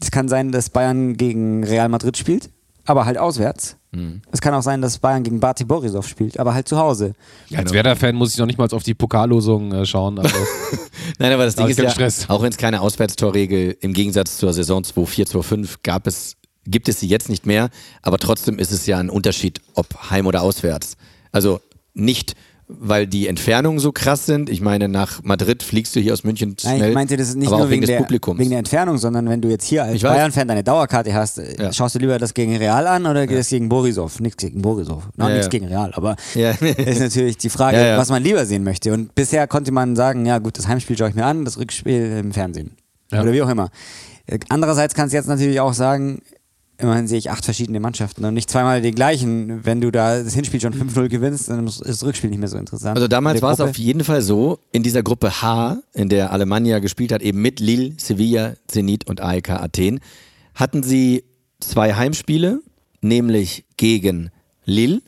[0.00, 2.50] es kann sein, dass Bayern gegen Real Madrid spielt,
[2.84, 3.76] aber halt auswärts.
[3.92, 4.22] Mhm.
[4.30, 7.12] Es kann auch sein, dass Bayern gegen Bati Borisov spielt, aber halt zu Hause.
[7.54, 10.18] Als Werder-Fan muss ich noch nicht mal auf die Pokallosung äh, schauen.
[10.18, 10.34] Also,
[11.18, 12.28] Nein, aber das Da Ding ist ja, Stress.
[12.30, 17.00] auch wenn es keine Auswärtstorregel im Gegensatz zur Saison 2-4, 2-5 gab es, gibt es
[17.00, 17.68] sie jetzt nicht mehr,
[18.00, 20.96] aber trotzdem ist es ja ein Unterschied, ob heim oder auswärts.
[21.30, 21.60] Also
[21.94, 22.34] nicht,
[22.80, 24.50] weil die Entfernungen so krass sind.
[24.50, 27.36] Ich meine, nach Madrid fliegst du hier aus München schnell, Nein, ich meinte, das ist
[27.36, 28.38] nicht nur wegen, wegen des der, Publikums.
[28.40, 30.02] wegen der Entfernung, sondern wenn du jetzt hier als.
[30.02, 31.72] Bayern-Fan deine Dauerkarte hast, äh, Ja.
[31.72, 34.20] schaust du lieber das gegen Real an oder das gegen Borisov?
[34.20, 35.08] Nichts gegen Borisov.
[35.16, 35.50] No, Ja, nichts ja.
[35.50, 36.50] gegen Real, aber Ja.
[36.60, 37.98] ist natürlich die Frage, Ja, ja.
[37.98, 38.92] was man lieber sehen möchte.
[38.92, 42.18] Und bisher konnte man sagen, ja gut, das Heimspiel schaue ich mir an, das Rückspiel
[42.20, 42.72] im Fernsehen.
[43.12, 43.22] Ja.
[43.22, 43.68] Oder wie auch immer.
[44.26, 46.22] Äh, Andererseits kannst du jetzt natürlich auch sagen,
[46.82, 49.64] immerhin sehe ich acht verschiedene Mannschaften und nicht zweimal die gleichen.
[49.64, 52.58] Wenn du da das Hinspiel schon 5-0 gewinnst, dann ist das Rückspiel nicht mehr so
[52.58, 52.96] interessant.
[52.96, 56.80] Also damals war es auf jeden Fall so, in dieser Gruppe H, in der Alemannia
[56.80, 60.00] gespielt hat, eben mit Lille, Sevilla, Zenit und AEK Athen,
[60.54, 61.24] hatten sie
[61.60, 62.60] zwei Heimspiele,
[63.00, 64.30] nämlich gegen
[64.64, 65.02] Lille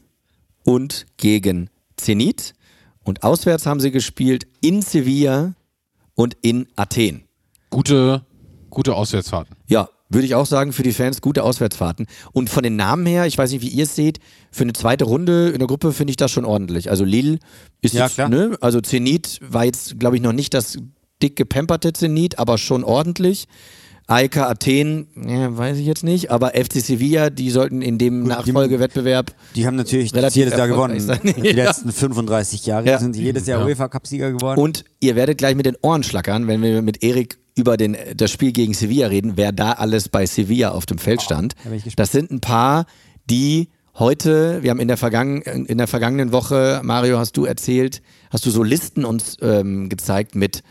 [0.62, 2.54] und gegen Zenit.
[3.02, 5.54] Und auswärts haben sie gespielt in Sevilla
[6.14, 7.24] und in Athen.
[7.70, 8.24] gute,
[8.70, 9.56] gute Auswärtsfahrten.
[9.66, 12.06] Ja, würde ich auch sagen, für die Fans gute Auswärtsfahrten.
[12.32, 14.18] Und von den Namen her, ich weiß nicht, wie ihr es seht,
[14.52, 16.90] für eine zweite Runde in der Gruppe finde ich das schon ordentlich.
[16.90, 17.38] Also Lille
[17.80, 18.28] ist Ja, jetzt, klar.
[18.28, 20.76] ne, also Zenit war jetzt, glaube ich, noch nicht das
[21.22, 23.46] dick gepamperte Zenit, aber schon ordentlich.
[24.06, 29.32] AEK Athen, ja, weiß ich jetzt nicht, aber FC Sevilla, die sollten in dem Nachfolgewettbewerb
[29.56, 31.00] Die haben natürlich Relativ jedes Jahr gewonnen.
[31.00, 31.20] sein.
[31.24, 31.64] Die Ja.
[31.64, 32.98] letzten 35 Jahre Ja.
[32.98, 33.66] sind die jedes Jahr Ja.
[33.66, 34.60] UEFA-Cup-Sieger geworden.
[34.60, 38.30] und ihr werdet gleich mit den Ohren schlackern, wenn wir mit Erik über den, das
[38.30, 41.54] Spiel gegen Sevilla reden, wer da alles bei Sevilla auf dem Feld stand.
[41.62, 41.98] da bin ich gespannt.
[41.98, 42.86] Das sind ein paar,
[43.30, 48.02] die heute, wir haben in der, vergangen, in der vergangenen Woche, Mario, hast du erzählt,
[48.30, 50.62] hast du so Listen uns ähm, gezeigt mit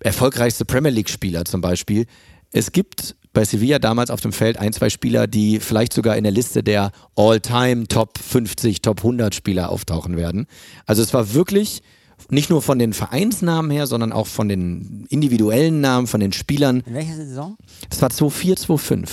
[0.00, 2.06] erfolgreichste Premier League-Spieler zum Beispiel.
[2.52, 6.22] Es gibt bei Sevilla damals auf dem Feld ein, zwei Spieler, die vielleicht sogar in
[6.22, 10.46] der Liste der All-Time Top 50, Top 100 Spieler auftauchen werden.
[10.86, 11.82] Also es war wirklich
[12.30, 16.82] nicht nur von den Vereinsnamen her, sondern auch von den individuellen Namen, von den Spielern.
[16.86, 17.56] In welcher Saison?
[17.90, 19.08] Es war 2-4, 2-5.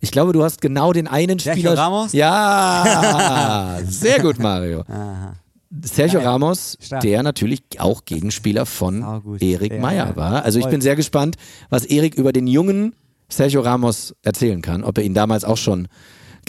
[0.00, 1.78] Ich glaube, du hast genau den einen Sergio Spieler.
[1.78, 2.12] Ramos?
[2.12, 4.80] Ja, sehr gut, Mario.
[4.88, 5.34] Aha.
[5.82, 6.28] Sergio Geil.
[6.28, 7.02] Ramos, Stark.
[7.02, 9.38] der natürlich auch Gegenspieler von.
[9.40, 10.16] Erik Meyer ja.
[10.16, 10.44] war.
[10.44, 11.36] Also ich bin sehr gespannt,
[11.68, 12.94] was Erik über den jungen
[13.28, 14.82] Sergio Ramos erzählen kann.
[14.82, 15.86] Ob er ihn damals auch schon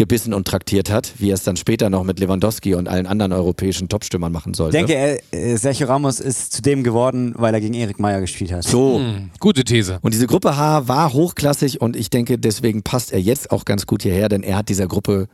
[0.01, 3.33] gebissen und traktiert hat, wie er es dann später noch mit Lewandowski und allen anderen
[3.33, 4.75] europäischen Topstürmern machen Ich sollte.
[4.77, 8.51] denke, er, äh, Sergio Ramos ist zu dem geworden, weil er gegen Erik Meyer gespielt
[8.51, 8.63] hat.
[8.63, 8.97] so.
[8.97, 9.99] Hm, gute These.
[10.01, 13.85] Und diese Gruppe H war hochklassig und ich denke, deswegen passt er jetzt auch ganz
[13.85, 15.27] gut hierher, denn er hat dieser Gruppe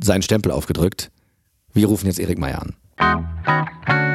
[0.00, 1.10] seinen Stempel aufgedrückt.
[1.74, 4.05] Wir rufen jetzt Erik Meyer an.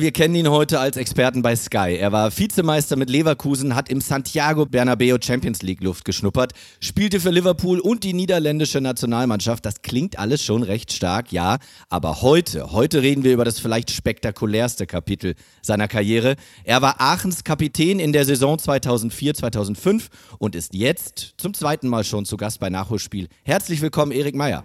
[0.00, 1.96] Wir kennen ihn heute als Experten bei Sky.
[1.98, 7.30] Er war Vizemeister mit Leverkusen, hat im Santiago Bernabeo Champions League Luft geschnuppert, spielte für
[7.30, 9.64] Liverpool und die niederländische Nationalmannschaft.
[9.64, 11.58] Das klingt alles schon recht stark, ja.
[11.90, 16.36] Aber heute, heute reden wir über das vielleicht spektakulärste Kapitel seiner Karriere.
[16.64, 22.24] Er war Aachens Kapitän in der Saison 2004-2005 und ist jetzt zum zweiten Mal schon
[22.24, 23.28] zu Gast bei Nachholspiel.
[23.44, 24.64] Herzlich willkommen, Erik Meyer.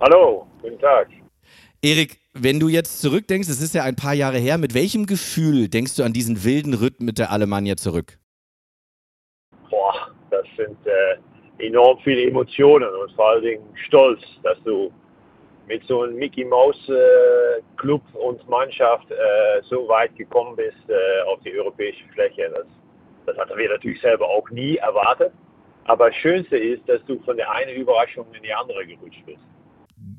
[0.00, 1.08] Hallo, guten Tag.
[1.86, 5.68] Erik, wenn du jetzt zurückdenkst, es ist ja ein paar Jahre her, mit welchem Gefühl
[5.68, 8.18] denkst du an diesen wilden Ritt mit der Alemannia zurück?
[9.70, 14.92] Boah, das sind äh, enorm viele Emotionen und vor allen Dingen Stolz, dass du
[15.68, 21.22] mit so einem Mickey Mouse äh, Club und Mannschaft äh, so weit gekommen bist äh,
[21.28, 22.50] auf die europäische Fläche.
[22.52, 22.66] Das,
[23.26, 25.32] das hatten wir natürlich selber auch nie erwartet.
[25.84, 29.38] Aber das Schönste ist, dass du von der einen Überraschung in die andere gerutscht bist.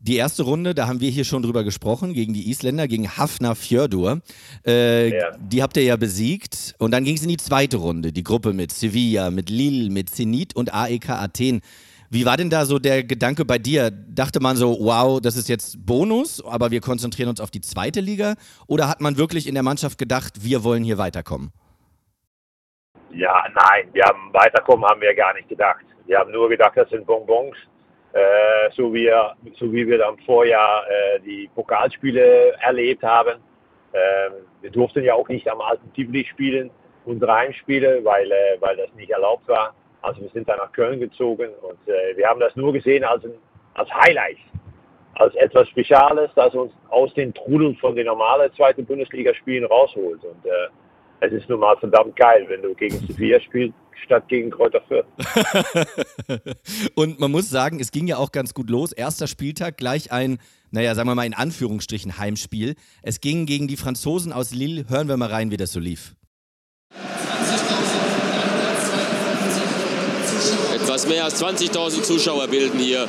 [0.08, 3.56] Die erste Runde, da haben wir hier schon drüber gesprochen, gegen die Isländer, gegen Hafnar
[3.56, 4.22] Fjördur.
[4.66, 5.32] Äh, Ja.
[5.38, 6.76] Die habt ihr ja besiegt.
[6.80, 10.10] Und dann ging es in die zweite Runde, die Gruppe mit Sevilla, mit Lille, mit
[10.10, 11.62] Zenit und AEK Athen.
[12.10, 13.92] Wie war denn da so der Gedanke bei dir?
[13.92, 18.00] Dachte man so, wow, das ist jetzt Bonus, aber wir konzentrieren uns auf die zweite
[18.00, 18.36] Liga?
[18.66, 21.52] Oder hat man wirklich in der Mannschaft gedacht, wir wollen hier weiterkommen?
[23.12, 25.84] Ja, nein, wir haben weiterkommen haben wir gar nicht gedacht.
[26.06, 27.58] Wir haben nur gedacht, das sind Bonbons.
[28.18, 29.12] Äh, so, wie,
[29.60, 33.38] so wie wir dann Vorjahr äh, die Pokalspiele erlebt haben.
[33.94, 36.72] Ähm, wir durften ja auch nicht am alten Tivoli spielen,
[37.06, 39.76] unsere Heimspiele, weil, äh, weil das nicht erlaubt war.
[40.02, 43.24] Also wir sind dann nach Köln gezogen und äh, wir haben das nur gesehen als,
[43.24, 43.34] ein,
[43.76, 44.38] als Highlight,
[45.14, 50.24] als etwas Spezielles, das uns aus den Trudel von den normalen zweiten Bundesligaspielen rausholt.
[50.24, 50.70] Und äh,
[51.20, 55.06] es ist nun mal verdammt geil, wenn du gegen Sevilla spielst, statt gegen Kräuter Fürth.
[56.96, 58.92] Und man muss sagen, es ging ja auch ganz gut los.
[58.92, 60.40] Erster Spieltag gleich ein,
[60.72, 62.76] naja, sagen wir mal in Anführungsstrichen Heimspiel.
[63.02, 64.90] Es ging gegen die Franzosen aus Lille.
[64.90, 66.16] Hören wir mal rein, wie das so lief.
[70.74, 73.08] Etwas mehr als 20.000 Zuschauer bilden hier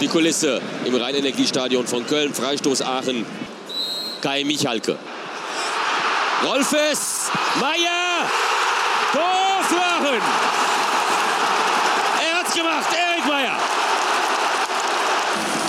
[0.00, 3.24] die Kulisse im Rheinenergiestadion von Köln, Freistoß Aachen.
[4.20, 4.98] Kai Michalke.
[6.44, 8.28] Rolfes, Meier,
[9.12, 10.20] Tor für Aachen.
[12.20, 13.56] Er hat's gemacht, Erik Meier.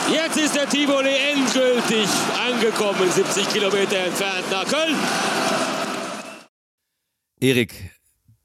[0.10, 2.08] Jetzt ist der Tivoli endgültig
[2.50, 4.96] angekommen, 70 Kilometer entfernt nach Köln.
[7.42, 7.74] Erik,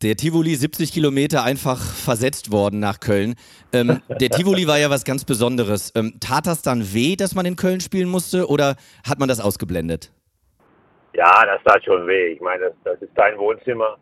[0.02, 3.36] der Tivoli 70 Kilometer einfach versetzt worden nach Köln.
[3.72, 5.92] Ähm, der Tivoli war ja was ganz Besonderes.
[5.94, 8.74] Ähm, tat das dann weh, dass man in Köln spielen musste oder
[9.06, 10.12] hat man das ausgeblendet?
[11.14, 12.32] Ja, das tat schon weh.
[12.32, 13.96] Ich meine, das, das ist dein Wohnzimmer.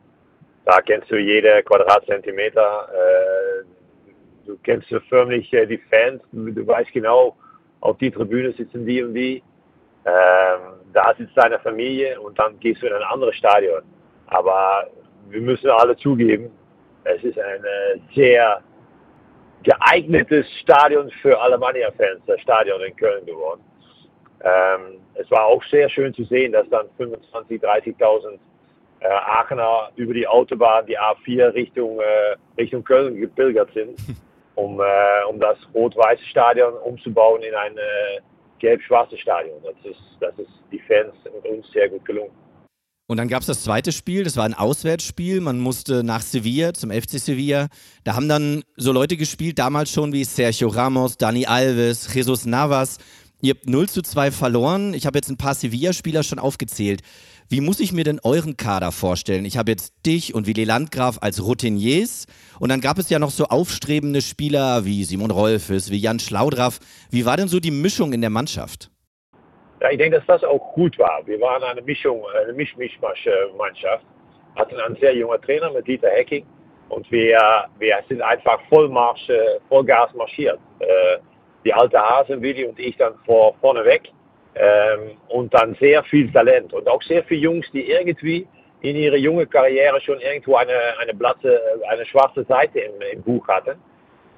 [0.64, 2.88] Da kennst du jede Quadratzentimeter.
[2.92, 3.64] Äh,
[4.46, 6.23] du kennst förmlich äh, die Fans.
[6.33, 7.37] Du, du weißt genau,
[7.81, 9.42] auf die Tribüne sitzen die und die.
[10.05, 10.61] Ähm,
[10.92, 13.83] da sitzt deine Familie und dann gehst du in ein anderes Stadion.
[14.27, 14.88] Aber
[15.29, 16.51] wir müssen alle zugeben,
[17.05, 18.62] es ist ein äh, sehr
[19.62, 23.61] geeignetes Stadion für Alemannia-Fans, das Stadion in Köln geworden.
[24.42, 28.38] Ähm, es war auch sehr schön zu sehen, dass dann 25.000, 30.000
[29.00, 33.98] äh, Aachener über die Autobahn, die A4 Richtung, äh, Richtung Köln gepilgert sind,
[34.54, 34.84] um, äh,
[35.28, 38.20] um das rot-weiße Stadion umzubauen in ein äh,
[38.58, 39.56] gelb-schwarzes Stadion.
[39.62, 42.32] Das ist, das ist die Fans und uns sehr gut gelungen.
[43.10, 45.40] Und dann gab es das zweite Spiel, das war ein Auswärtsspiel.
[45.40, 47.66] Man musste nach Sevilla, zum FC Sevilla.
[48.04, 52.98] Da haben dann so Leute gespielt, damals schon wie Sergio Ramos, Dani Alves, Jesus Navas.
[53.42, 54.94] Ihr habt 0 zu 2 verloren.
[54.94, 57.00] Ich habe jetzt ein paar Sevilla-Spieler schon aufgezählt.
[57.52, 59.44] Wie muss ich mir denn euren Kader vorstellen?
[59.44, 62.26] Ich habe jetzt dich und Willi Landgraf als Routiniers
[62.60, 66.78] und dann gab es ja noch so aufstrebende Spieler wie Simon Rolfes, wie Jan Schlaudraff.
[67.10, 68.92] Wie war denn so die Mischung in der Mannschaft?
[69.80, 71.26] Ja, ich denke, dass das auch gut war.
[71.26, 74.04] Wir waren eine Mischung, eine Mischmischmannschaft,
[74.54, 76.46] hatten einen sehr jungen Trainer mit Dieter Hecking
[76.88, 77.40] und wir,
[77.80, 79.28] wir sind einfach Vollmarsch,
[79.68, 80.60] Vollgas marschiert.
[80.78, 81.18] Äh,
[81.64, 84.02] die alte Hasen, Willi und ich dann vor, vorne weg
[84.54, 88.46] ähm, und dann sehr viel Talent und auch sehr viele Jungs, die irgendwie
[88.82, 93.46] in ihrer jungen Karriere schon irgendwo eine, eine, Blatte, eine schwarze Seite im, im Buch
[93.46, 93.78] hatten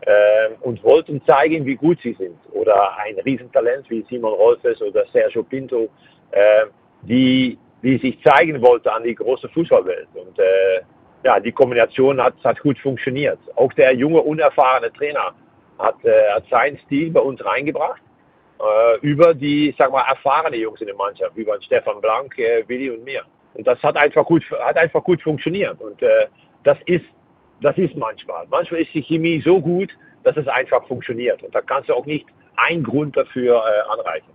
[0.07, 2.37] ähm, und wollten zeigen, wie gut sie sind.
[2.53, 5.89] Oder ein Riesentalent wie Simon Rolfes oder Sergio Pinto,
[6.33, 6.67] äh,
[7.03, 10.09] die, die sich zeigen wollte an die große Fußballwelt.
[10.15, 10.81] Und äh,
[11.25, 13.39] ja, die Kombination hat, hat gut funktioniert.
[13.55, 15.35] Auch der junge, unerfahrene Trainer
[15.79, 18.03] hat, äh, hat seinen Stil bei uns reingebracht
[18.63, 22.91] äh, über die, sag mal, erfahrene Jungs in der Mannschaft, über Stefan Blank, äh, Willi
[22.91, 23.23] und mir.
[23.55, 25.81] Und das hat einfach gut, hat einfach gut funktioniert.
[25.81, 26.27] Und äh,
[26.65, 27.05] das ist,
[27.61, 28.47] das ist manchmal.
[28.51, 29.91] Manchmal ist die Chemie so gut,
[30.23, 31.43] dass es einfach funktioniert.
[31.43, 34.31] Und da kannst du auch nicht einen Grund dafür äh, anreichen.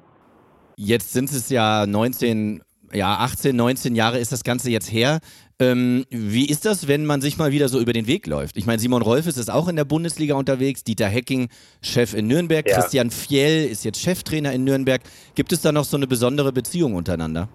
[0.76, 2.62] Jetzt sind es ja 19
[2.94, 5.20] ja, 18, 19 Jahre ist das Ganze jetzt her.
[5.60, 8.58] Ähm, wie ist das, wenn man sich mal wieder so über den Weg läuft?
[8.58, 11.50] Ich meine, Simon Rolfes ist auch in der Bundesliga unterwegs, Dieter Hecking,
[11.82, 12.76] Chef in Nürnberg, ja.
[12.76, 15.02] Christian Fjell ist jetzt Cheftrainer in Nürnberg.
[15.36, 17.50] Gibt es da noch so eine besondere Beziehung untereinander?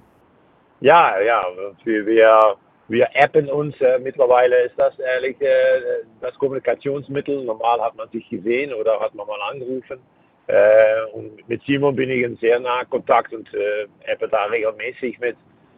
[0.80, 1.44] Ja, ja,
[1.84, 2.56] wir, wir,
[2.88, 5.80] wir appen uns äh, mittlerweile, ist das ehrlich äh,
[6.20, 7.44] das Kommunikationsmittel.
[7.44, 10.00] Normal hat man sich gesehen oder hat man mal angerufen.
[10.48, 15.18] Äh, und mit Simon bin ich in sehr nahen Kontakt und äh, habe da regelmäßig
[15.20, 15.36] mit.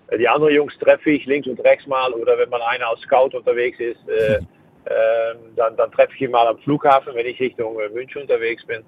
[0.09, 3.01] Äh, die anderen Jungs treffe ich links und rechts mal oder wenn mal einer als
[3.01, 4.37] Scout unterwegs ist, äh,
[4.87, 8.65] äh, dann, dann treffe ich ihn mal am Flughafen, wenn ich Richtung äh, München unterwegs
[8.67, 8.83] bin.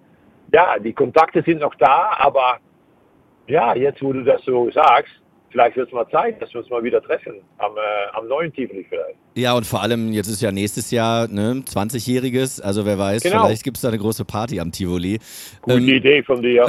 [0.52, 2.58] Ja, die Kontakte sind noch da, aber
[3.46, 5.12] ja, jetzt wo du das so sagst,
[5.50, 7.80] vielleicht wird es mal Zeit, dass wir uns mal wieder treffen, am, äh,
[8.12, 9.18] am neuen Tivoli vielleicht.
[9.36, 13.44] Ja, und vor allem, jetzt ist ja nächstes Jahr ne, 20-Jähriges, also wer weiß, genau.
[13.44, 15.18] vielleicht gibt es da eine große Party am Tivoli.
[15.60, 16.64] Gute ähm, Idee von dir.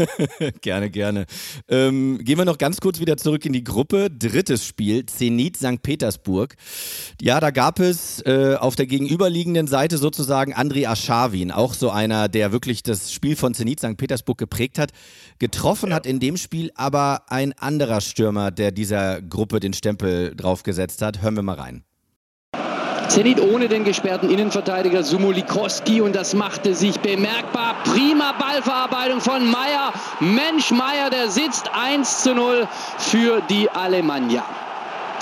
[0.60, 1.24] gerne, gerne.
[1.70, 4.10] Ähm, gehen wir noch ganz kurz wieder zurück in die Gruppe.
[4.10, 5.82] Drittes Spiel, Zenit St.
[5.82, 6.54] Petersburg.
[7.18, 12.28] Ja, da gab es äh, auf der gegenüberliegenden Seite sozusagen Andrei Aschawin, auch so einer,
[12.28, 13.96] der wirklich das Spiel von Zenit St.
[13.96, 14.90] Petersburg geprägt hat.
[15.38, 15.96] Getroffen ja.
[15.96, 21.22] hat in dem Spiel aber ein anderer Stürmer, der dieser Gruppe den Stempel draufgesetzt hat.
[21.22, 21.84] Hören wir mal rein.
[23.12, 27.74] Zenit ohne den gesperrten Innenverteidiger Sumulikowski und das machte sich bemerkbar.
[27.84, 29.92] Prima Ballverarbeitung von Meier.
[30.20, 34.44] Mensch, Meier, der sitzt 1 zu 0 für die Alemannia.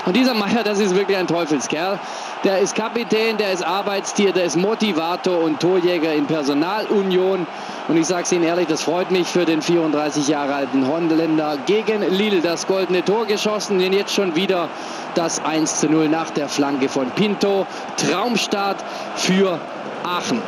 [0.07, 1.99] Und dieser Meier, das ist wirklich ein Teufelskerl.
[2.45, 7.45] Der ist Kapitän, der ist Arbeitstier, der ist Motivator und Torjäger in Personalunion.
[7.91, 11.59] Und ich sage es Ihnen ehrlich, das freut mich für den 34 Jahre alten Holländer
[11.67, 13.81] gegen Lille das goldene Tor geschossen.
[13.81, 14.69] Denn jetzt schon wieder
[15.17, 17.67] das 1 zu 0 nach der Flanke von Pinto.
[17.97, 18.85] Traumstart
[19.17, 19.61] für
[20.05, 20.41] Aachen.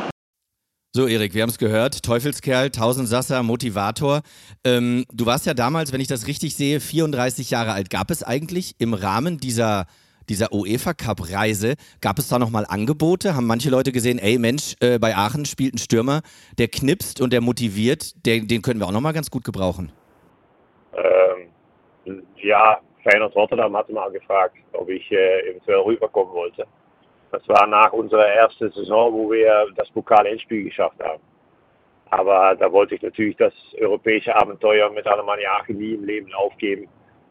[0.95, 2.05] So, Erik, wir haben es gehört.
[2.05, 4.21] Teufelskerl, Tausendsasser, Motivator.
[4.63, 7.91] Ähm, du warst ja damals, wenn ich das richtig sehe, 34 Jahre alt.
[7.91, 9.87] Gab es eigentlich im Rahmen dieser
[10.33, 13.37] dieser UEFA Cup Reise, gab es da nochmal Angebote?
[13.37, 16.23] Haben manche Leute gesehen, ey Mensch, äh, bei Aachen spielt ein Stürmer,
[16.57, 19.93] der knipst und der motiviert, der, den können wir auch nochmal ganz gut gebrauchen?
[20.97, 26.67] Ähm, ja, Feyenoord Rotterdam hatte mal gefragt, ob ich äh, eventuell rüberkommen wollte.
[27.31, 31.21] Das war nach unserer ersten Saison, wo wir das Pokal-Endspiel geschafft haben.
[32.09, 36.89] Aber da wollte ich natürlich das europäische Abenteuer mit Alemannia Aachen nie im Leben aufgeben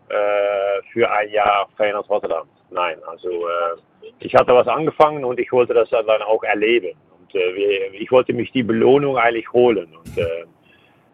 [0.09, 2.47] äh, für ein Jahr Feyenoord Rotterdam.
[2.71, 6.97] Nein, also äh, ich hatte was angefangen und ich wollte das dann auch erleben.
[7.19, 9.89] Und äh, ich wollte mich die Belohnung eigentlich holen.
[9.93, 10.45] Und äh,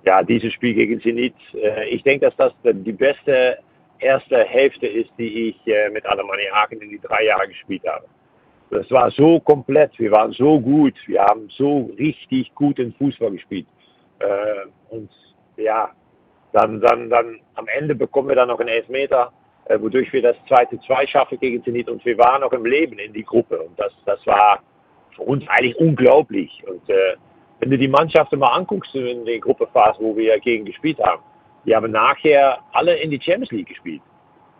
[0.06, 3.58] ja, dieses Spiel gegen Zenit, äh, ich denke, dass das die beste
[4.00, 8.06] erste Hälfte ist, die ich äh, mit Alemannia Aachen in die drei Jahre gespielt habe.
[8.70, 13.32] Das war so komplett, wir waren so gut, wir haben so richtig gut in Fußball
[13.32, 13.66] gespielt.
[14.20, 15.10] Äh, und
[15.56, 15.90] ja,
[16.52, 19.32] dann, dann, dann am Ende bekommen wir dann noch einen Elfmeter
[19.80, 23.14] wodurch wir das zweite Zwei schaffen gegen Zenit und wir waren noch im Leben in
[23.14, 24.60] die Gruppe und das, das war
[25.16, 26.64] für uns eigentlich unglaublich.
[26.68, 27.16] Und äh,
[27.60, 31.22] wenn du die Mannschaften mal anguckst in der Gruppephase, wo wir gegen gespielt haben,
[31.66, 34.02] die haben nachher alle in die Champions League gespielt.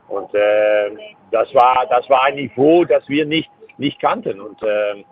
[0.10, 0.92] Und äh,
[1.32, 5.04] das, war, das war ein Niveau, das wir nicht, nicht kannten und äh,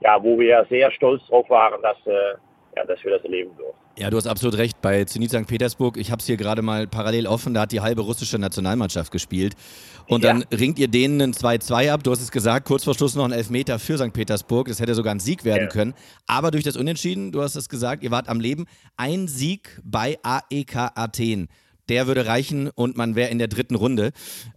[0.00, 2.34] ja, wo wir sehr stolz drauf waren, dass, äh,
[2.76, 3.78] ja, dass wir das erleben durften.
[3.98, 4.80] Ja, du hast absolut recht.
[4.80, 5.46] Bei Zenit St.
[5.46, 9.12] Petersburg, ich habe es hier gerade mal parallel offen, da hat die halbe russische Nationalmannschaft
[9.12, 9.54] gespielt.
[10.08, 10.32] Und ja.
[10.32, 12.02] dann ringt ihr denen ein 2-2 ab.
[12.02, 14.12] Du hast es gesagt, kurz vor Schluss noch ein Elfmeter für St.
[14.12, 14.68] Petersburg.
[14.68, 15.68] Das hätte sogar ein Sieg werden ja.
[15.68, 15.94] können.
[16.26, 18.66] Aber durch das Unentschieden, du hast es gesagt, ihr wart am Leben.
[18.96, 21.48] Ein Sieg bei AEK Athen.
[21.88, 24.12] der würde reichen und man wäre in der dritten Runde.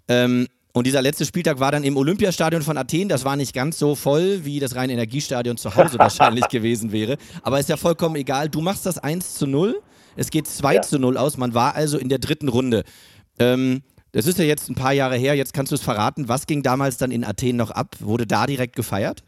[0.08, 3.08] Ähm, und dieser letzte Spieltag war dann im Olympiastadion von Athen.
[3.08, 7.18] Das war nicht ganz so voll, wie das rein Energiestadion zu Hause wahrscheinlich gewesen wäre.
[7.44, 8.50] Aber ist ja vollkommen egal.
[8.50, 9.80] Du machst das 1 zu 0.
[10.16, 10.82] Es geht 2 ja.
[10.82, 11.38] zu 0 aus.
[11.38, 12.84] Man war also in der dritten Runde.
[13.40, 15.36] Ähm, das ist ja jetzt ein paar Jahre her.
[15.36, 16.28] Jetzt kannst du es verraten.
[16.28, 17.90] Was ging damals dann in Athen noch ab?
[18.00, 19.24] Wurde da direkt gefeiert?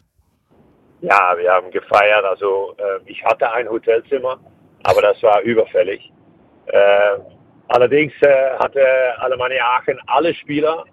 [1.02, 2.26] Ja, wir haben gefeiert.
[2.26, 4.40] Also äh, ich hatte ein Hotelzimmer,
[4.82, 6.12] aber das war überfällig.
[6.66, 7.20] Äh,
[7.68, 8.82] allerdings äh, hatte
[9.20, 10.86] Alemannia Aachen alle Spieler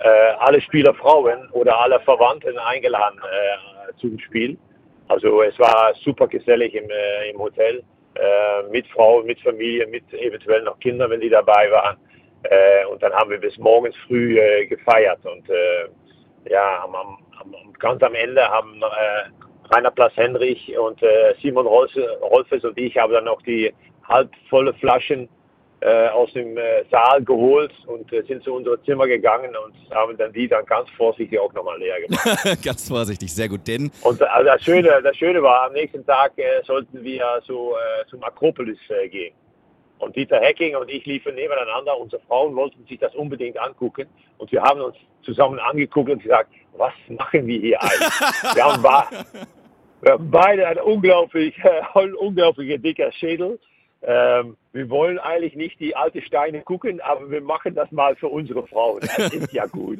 [0.00, 4.56] äh, alle Spielerfrauen oder alle Verwandten eingeladen äh, zum Spiel.
[5.08, 7.82] Also es war super gesellig im, äh, im Hotel
[8.14, 11.96] äh, mit Frauen, mit Familie, mit eventuell noch Kindern, wenn die dabei waren.
[12.44, 15.46] Äh, und dann haben wir bis morgens früh äh, gefeiert und
[16.48, 18.82] ja, am, am, ganz am Ende haben
[19.70, 20.98] Rainer Plas-Henrich und
[21.42, 23.74] Simon Rolfes und ich haben dann noch die
[24.08, 25.28] halbvolle Flaschen
[26.10, 30.32] aus dem äh, Saal geholt und äh, sind zu unserem Zimmer gegangen und haben dann
[30.32, 32.62] die dann ganz vorsichtig auch nochmal leer gemacht.
[32.64, 33.66] ganz vorsichtig, sehr gut.
[33.66, 37.74] Denn und also das, Schöne, das Schöne war, am nächsten Tag äh, sollten wir so
[37.74, 39.34] äh, zum Akropolis äh, gehen.
[39.98, 41.96] Und Dieter Hecking und ich liefen nebeneinander.
[41.98, 44.06] Unsere Frauen wollten sich das unbedingt angucken.
[44.38, 48.20] Und wir haben uns zusammen angeguckt und gesagt, was machen wir hier eigentlich?
[48.54, 48.82] wir, haben
[50.02, 51.54] wir haben beide ein unglaublich,
[52.18, 53.58] unglaublich dicker Schädel.
[54.02, 58.28] Ähm, wir wollen eigentlich nicht die alten Steine gucken, aber wir machen das mal für
[58.28, 59.00] unsere Frauen.
[59.00, 59.98] Das ist ja gut.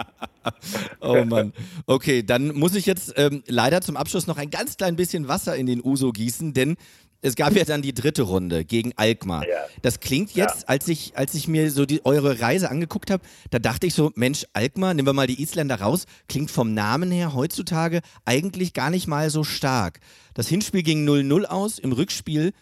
[1.00, 1.52] oh Mann.
[1.86, 5.54] Okay, dann muss ich jetzt ähm, leider zum Abschluss noch ein ganz klein bisschen Wasser
[5.54, 6.76] in den Uso gießen, denn
[7.20, 9.48] es gab ja dann die dritte Runde gegen Alkmaar.
[9.48, 9.56] Ja.
[9.82, 10.68] Das klingt jetzt, ja.
[10.68, 14.12] als, ich, als ich mir so die, eure Reise angeguckt habe, da dachte ich so,
[14.14, 18.90] Mensch, Alkmaar, nehmen wir mal die Isländer raus, klingt vom Namen her heutzutage eigentlich gar
[18.90, 20.00] nicht mal so stark.
[20.34, 22.52] Das Hinspiel ging 0-0 aus, im Rückspiel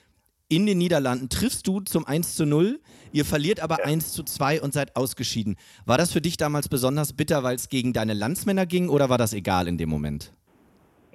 [0.53, 2.79] in den Niederlanden triffst du zum 1 zu 0,
[3.13, 3.85] ihr verliert aber ja.
[3.87, 5.57] 1 zu 2 und seid ausgeschieden.
[5.87, 9.17] War das für dich damals besonders bitter, weil es gegen deine Landsmänner ging oder war
[9.17, 10.35] das egal in dem Moment?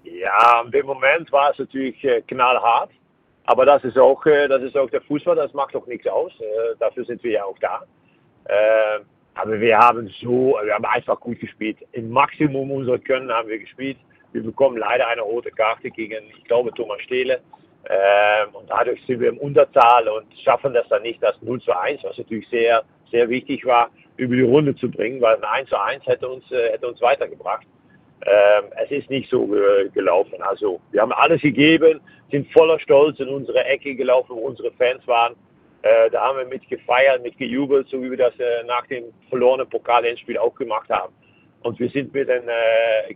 [0.03, 2.89] Ja, in dem Moment war es natürlich äh, knallhart.
[3.45, 6.31] Aber das ist, auch, äh, das ist auch der Fußball, das macht doch nichts aus.
[6.39, 7.83] Äh, dafür sind wir ja auch da.
[8.45, 8.99] Äh,
[9.35, 11.77] aber wir haben so, wir haben einfach gut gespielt.
[11.91, 13.97] Im Maximum unserer Können haben wir gespielt.
[14.33, 17.39] Wir bekommen leider eine rote Karte gegen, ich glaube, Thomas Stehle.
[17.89, 21.77] Ähm, und dadurch sind wir im Unterzahl und schaffen das dann nicht, das 0 zu
[21.77, 25.69] 1, was natürlich sehr, sehr wichtig war, über die Runde zu bringen, weil ein 1
[25.69, 27.65] zu 1 hätte uns, äh, hätte uns weitergebracht.
[28.25, 30.41] Ähm, es ist nicht so äh, gelaufen.
[30.41, 35.07] Also wir haben alles gegeben, sind voller Stolz in unsere Ecke gelaufen, wo unsere Fans
[35.07, 35.35] waren.
[35.83, 39.05] Äh, da haben wir mit gefeiert, mit gejubelt, so wie wir das äh, nach dem
[39.29, 41.13] verlorenen Pokal-Endspiel auch gemacht haben.
[41.61, 43.13] Und wir sind mit einem äh,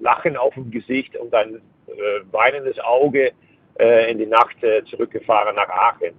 [0.00, 1.54] Lachen auf dem Gesicht und ein
[1.86, 3.32] äh, weinendes Auge
[4.10, 6.14] in die Nacht äh, zurückgefahren nach Aachen.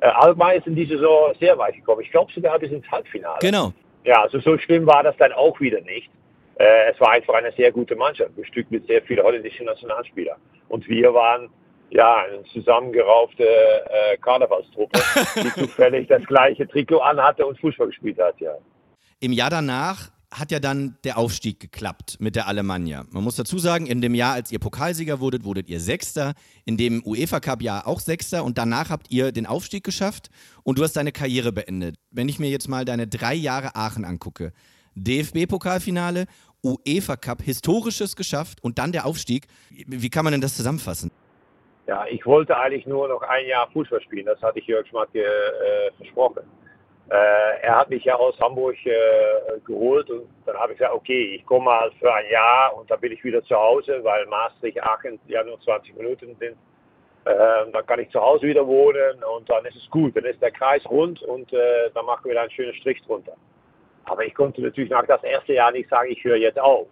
[0.00, 2.02] Äh, Alkmaar ist in dieser Saison sehr weit gekommen.
[2.02, 3.38] Ich glaube sogar bis ins Halbfinale.
[3.40, 3.72] Genau.
[4.04, 6.10] Ja, also so schlimm war das dann auch wieder nicht.
[6.56, 10.36] Äh, es war einfach eine sehr gute Mannschaft, bestückt mit sehr vielen holländischen Nationalspielern.
[10.68, 11.48] Und wir waren
[11.90, 15.00] ja eine zusammengeraufte äh, Karnevalstruppe,
[15.36, 18.52] die zufällig das gleiche Trikot anhatte und Fußball gespielt hat, ja.
[19.20, 23.04] Im Jahr danach hat ja dann der Aufstieg geklappt mit der Alemannia.
[23.10, 26.34] Man muss dazu sagen, in dem Jahr, als ihr Pokalsieger wurdet, wurdet ihr Sechster.
[26.64, 28.44] In dem UEFA Cup Jahr auch Sechster.
[28.44, 30.30] Und danach habt ihr den Aufstieg geschafft
[30.64, 31.96] und du hast deine Karriere beendet.
[32.10, 34.52] Wenn ich mir jetzt mal deine drei Jahre Aachen angucke,
[34.96, 36.26] DFB-Pokalfinale,
[36.64, 39.46] UEFA Cup, historisches geschafft und dann der Aufstieg.
[39.70, 41.10] Wie kann man denn das zusammenfassen?
[41.86, 44.24] Ja, ich wollte eigentlich nur noch ein Jahr Fußball spielen.
[44.24, 46.42] Das hatte ich Jörg Schmatke äh, versprochen.
[47.10, 51.34] Äh, er hat mich ja aus Hamburg äh, geholt und dann habe ich gesagt, okay,
[51.36, 54.82] ich komme mal für ein Jahr und dann bin ich wieder zu Hause, weil Maastricht,
[54.82, 56.56] Aachen ja nur 20 Minuten sind.
[57.26, 60.16] Äh, dann kann ich zu Hause wieder wohnen und dann ist es gut.
[60.16, 63.34] Dann ist der Kreis rund und äh, dann machen wir da einen schönen Strich drunter.
[64.04, 66.86] Aber ich konnte natürlich nach das erste Jahr nicht sagen, ich höre jetzt auf.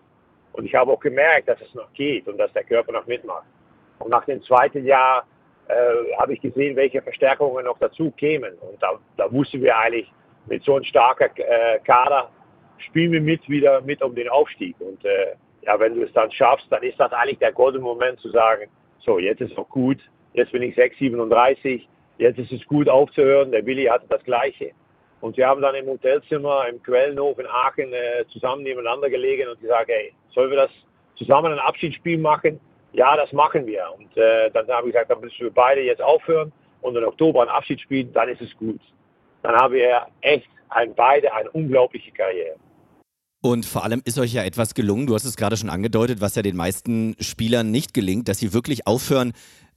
[0.52, 3.46] Und ich habe auch gemerkt, dass es noch geht und dass der Körper noch mitmacht.
[3.98, 5.24] Und nach dem zweiten Jahr
[5.68, 8.54] äh, habe ich gesehen, welche Verstärkungen noch dazu kämen.
[8.60, 10.10] Und da, da wussten wir eigentlich,
[10.46, 12.28] mit so einem starken äh, Kader
[12.78, 14.74] spielen wir mit wieder mit um den Aufstieg.
[14.80, 18.18] Und äh, ja, wenn du es dann schaffst, dann ist das eigentlich der goldene Moment
[18.20, 19.98] zu sagen, so, jetzt ist auch gut,
[20.32, 21.88] jetzt bin ich 6, 37,
[22.18, 23.52] jetzt ist es gut aufzuhören.
[23.52, 24.72] Der Willi hatte das Gleiche.
[25.20, 29.60] Und wir haben dann im Hotelzimmer im Quellenhof in Aachen äh, zusammen nebeneinander gelegen und
[29.60, 30.70] gesagt, hey, sollen wir das
[31.14, 32.58] zusammen ein Abschiedsspiel machen?
[32.92, 33.84] Ja, das machen wir.
[33.98, 37.42] Und äh, dann habe ich gesagt, dann müssen wir beide jetzt aufhören und im Oktober
[37.42, 38.80] ein Abschied spielen, dann ist es gut.
[39.42, 42.56] Dann haben wir echt ein, beide eine unglaubliche Karriere.
[43.44, 46.36] Und vor allem ist euch ja etwas gelungen, du hast es gerade schon angedeutet, was
[46.36, 49.32] ja den meisten Spielern nicht gelingt, dass sie wirklich aufhören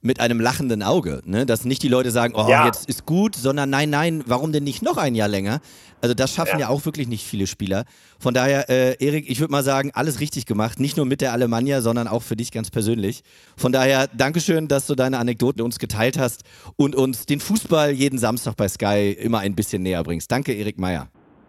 [0.06, 1.44] mit einem lachenden Auge, ne?
[1.44, 2.66] dass nicht die Leute sagen, oh, Ja.
[2.66, 5.60] jetzt ist gut, sondern nein, nein, warum denn nicht noch ein Jahr länger?
[6.00, 6.68] Also das schaffen ja, Ja.
[6.68, 7.84] auch wirklich nicht viele Spieler.
[8.18, 11.32] Von daher, äh, Erik, ich würde mal sagen, alles richtig gemacht, nicht nur mit der
[11.32, 13.22] Alemannia, sondern auch für dich ganz persönlich.
[13.56, 16.44] Von daher, Dankeschön, dass du deine Anekdoten uns geteilt hast
[16.76, 20.30] und uns den Fußball jeden Samstag bei Sky immer ein bisschen näher bringst.
[20.30, 21.08] Danke, Erik Meyer.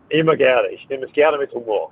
[0.10, 0.70] Immer gerne.
[0.70, 1.92] Ich nehme es gerne mit Humor.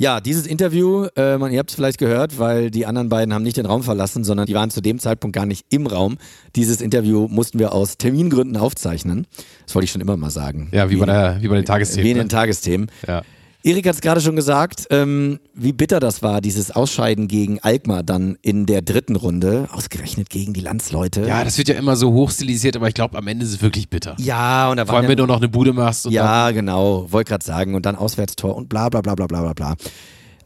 [0.00, 3.42] Ja, dieses Interview, äh, man, ihr habt es vielleicht gehört, weil die anderen beiden haben
[3.42, 6.16] nicht den Raum verlassen, sondern die waren zu dem Zeitpunkt gar nicht im Raum.
[6.56, 9.26] Dieses Interview mussten wir aus Termingründen aufzeichnen.
[9.66, 10.70] Das wollte ich schon immer mal sagen.
[10.72, 12.06] Ja, wie bei, der, wie bei den Tagesthemen.
[12.06, 12.24] Wie in ne?
[12.24, 12.90] den Tagesthemen.
[13.06, 13.20] Ja.
[13.62, 18.02] Erik hat es gerade schon gesagt, ähm, wie bitter das war, dieses Ausscheiden gegen Alkmaar
[18.02, 21.26] dann in der dritten Runde, ausgerechnet gegen die Landsleute.
[21.26, 23.90] ja, das wird ja immer so hochstilisiert, aber ich glaube, am Ende ist es wirklich
[23.90, 24.16] bitter.
[24.18, 26.06] ja und da Vor waren allem, ja wenn du noch eine Bude machst.
[26.06, 27.74] Und Ja, genau, wollte gerade sagen.
[27.74, 29.76] Und dann Auswärtstor und bla bla bla bla bla bla bla.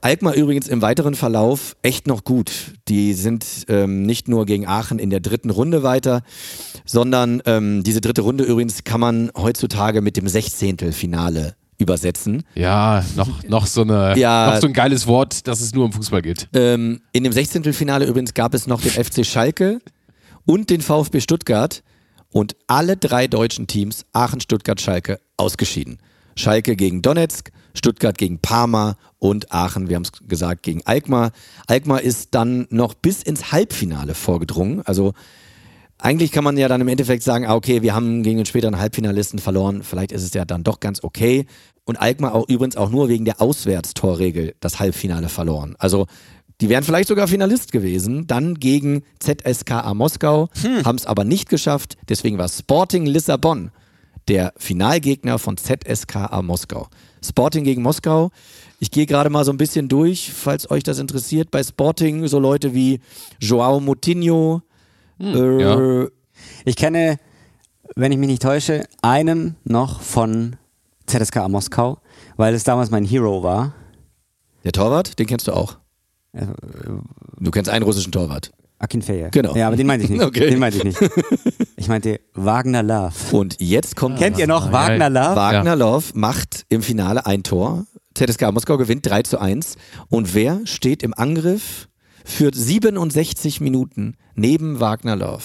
[0.00, 2.74] Alkmaar übrigens im weiteren Verlauf echt noch gut.
[2.88, 6.22] Die sind ähm, nicht nur gegen Aachen in der dritten Runde weiter,
[6.84, 12.44] sondern ähm, diese dritte Runde übrigens kann man heutzutage mit dem Sechzehntelfinale übersetzen.
[12.54, 14.52] Ja, noch, noch, so eine, Ja.
[14.52, 16.48] noch so ein geiles Wort, dass es nur um Fußball geht.
[16.54, 19.80] Ähm, in dem Sechzehntelfinale übrigens gab es noch den FC Schalke
[20.46, 21.82] und den VfB Stuttgart
[22.30, 25.98] und alle drei deutschen Teams, Aachen, Stuttgart, Schalke, ausgeschieden.
[26.36, 31.30] Schalke gegen Donetsk, Stuttgart gegen Parma und Aachen, wir haben es gesagt, gegen Alkmaar.
[31.66, 34.82] Alkmaar ist dann noch bis ins Halbfinale vorgedrungen.
[34.84, 35.12] Also
[36.04, 38.78] eigentlich kann man ja dann im Endeffekt sagen, ah, okay, wir haben gegen den späteren
[38.78, 41.46] Halbfinalisten verloren, vielleicht ist es ja dann doch ganz okay.
[41.84, 45.76] Und Alkmaar auch übrigens auch nur wegen der Auswärtstorregel das Halbfinale verloren.
[45.78, 46.06] Also
[46.60, 50.48] die wären vielleicht sogar Finalist gewesen, dann gegen ZSKA Moskau,
[50.84, 51.96] haben es aber nicht geschafft.
[52.08, 53.70] Deswegen war Sporting Lissabon
[54.28, 56.88] der Finalgegner von ZSKA Moskau.
[57.24, 58.30] Sporting gegen Moskau.
[58.78, 61.50] Ich gehe gerade mal so ein bisschen durch, falls euch das interessiert.
[61.50, 63.00] Bei Sporting so Leute wie
[63.40, 64.62] Joao Moutinho,
[65.20, 66.06] äh, ja.
[66.64, 67.18] Ich kenne,
[67.96, 70.56] wenn ich mich nicht täusche, einen noch von
[71.06, 71.98] ZSKA Moskau,
[72.36, 73.74] weil es damals mein Hero war.
[74.64, 75.78] der Torwart, den kennst du auch.
[77.38, 78.50] Du kennst einen russischen Torwart.
[78.78, 79.30] Akinfeev.
[79.30, 79.54] Genau.
[79.54, 80.22] Ja, aber den meinte ich nicht.
[80.24, 80.50] Okay.
[80.50, 80.98] Den meinte ich nicht.
[81.76, 83.12] Ich meinte Wagner Love.
[83.32, 85.36] Und jetzt kommt Kennt ihr noch ja, Wagner Love?
[85.36, 87.84] Wagner Love macht im Finale ein Tor.
[88.14, 89.76] ZSK Moskau gewinnt 3 zu 1.
[90.08, 91.88] Und wer steht im Angriff?
[92.24, 95.42] Führt 67 Minuten neben Wagner Love.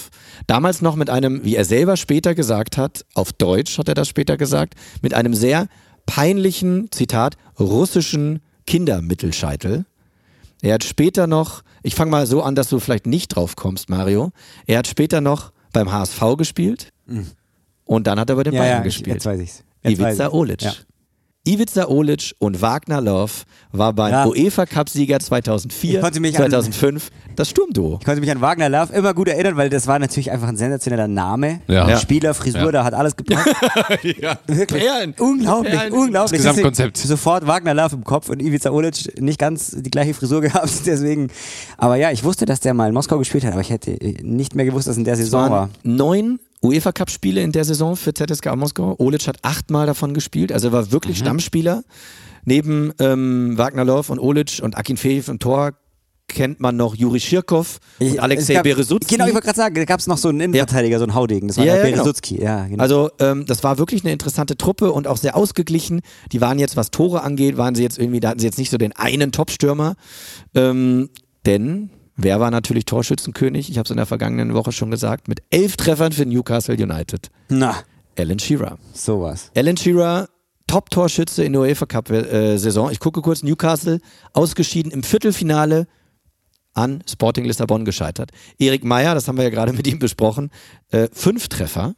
[0.47, 4.07] Damals noch mit einem, wie er selber später gesagt hat, auf Deutsch hat er das
[4.07, 5.67] später gesagt, mit einem sehr
[6.05, 9.85] peinlichen, Zitat, russischen Kindermittelscheitel.
[10.61, 13.89] Er hat später noch, ich fange mal so an, dass du vielleicht nicht drauf kommst,
[13.89, 14.31] Mario.
[14.65, 16.89] Er hat später noch beim HSV gespielt
[17.85, 19.15] und dann hat er bei den Ja, Bayern ja, gespielt.
[19.15, 19.63] jetzt weiß ich's.
[19.83, 20.33] Jetzt weiß Ivica ich's.
[20.33, 20.61] Olic.
[20.61, 20.73] Ja.
[21.47, 23.31] Ivica Olic und Wagner Love
[23.71, 24.27] war beim Ja.
[24.27, 27.97] UEFA-Cup-Sieger 2004, Ich konnte mich an- 2005 das Sturmduo.
[28.01, 30.57] Ich konnte mich an Wagner Love immer gut erinnern, weil das war natürlich einfach ein
[30.57, 31.61] sensationeller Name.
[31.67, 31.87] Ja.
[31.89, 31.97] Ja.
[31.97, 32.71] Spieler, Frisur, Ja.
[32.71, 33.47] da hat alles gepasst.
[34.47, 34.83] Wirklich.
[34.83, 35.15] Perlen.
[35.17, 35.93] Unglaublich, Perlen.
[35.93, 36.41] unglaublich.
[36.41, 36.97] Das Gesamtkonzept.
[36.97, 40.69] Deswegen Sofort Wagner Love im Kopf und Ivica Olic nicht ganz die gleiche Frisur gehabt,
[40.85, 41.29] deswegen.
[41.77, 43.91] Aber ja, ich wusste, dass der mal in Moskau gespielt hat, aber ich hätte
[44.23, 45.69] nicht mehr gewusst, dass in der Es Saison war.
[45.83, 48.95] neun UEFA-Cup-Spiele in der Saison für ZSKA Moskau.
[48.99, 51.23] Olic hat achtmal davon gespielt, also er war wirklich Mhm.
[51.25, 51.83] Stammspieler.
[52.45, 55.73] Neben ähm, Wagner Love und Olic und Akinfeev im Tor
[56.27, 59.15] kennt man noch Juri Schirkov und Alexei Beresutski.
[59.15, 61.47] Genau, ich wollte gerade sagen, da gab es noch so einen Innenverteidiger, so einen Haudegen.
[61.47, 62.03] Das war Ja, der ja, genau.
[62.03, 62.39] Beresutski.
[62.41, 62.81] Ja, genau.
[62.83, 66.01] Also ähm, das war wirklich eine interessante Truppe und auch sehr ausgeglichen.
[66.31, 68.69] Die waren jetzt, was Tore angeht, waren sie jetzt irgendwie, da hatten sie jetzt nicht
[68.69, 69.95] so den einen Top-Stürmer.
[70.53, 71.09] Ähm,
[71.47, 71.89] denn
[72.21, 73.69] wer war natürlich Torschützenkönig?
[73.69, 77.29] Ich habe es in der vergangenen Woche schon gesagt, mit elf Treffern für Newcastle United.
[77.49, 77.75] Na,
[78.17, 78.77] Alan Shearer.
[78.93, 79.51] sowas.
[79.55, 80.27] Alan Shearer,
[80.67, 82.91] Top-Torschütze in der UEFA Cup-Saison.
[82.91, 83.99] Ich gucke kurz, Newcastle
[84.33, 85.87] ausgeschieden im Viertelfinale
[86.73, 88.31] an Sporting Lissabon gescheitert.
[88.59, 90.51] Erik Meyer, das haben wir ja gerade mit ihm besprochen,
[90.91, 91.95] äh, fünf Treffer.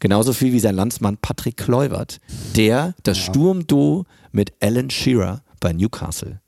[0.00, 2.18] Genauso viel wie sein Landsmann Patrick Kluivert,
[2.56, 6.40] der das Sturmduo mit Alan Shearer bei Newcastle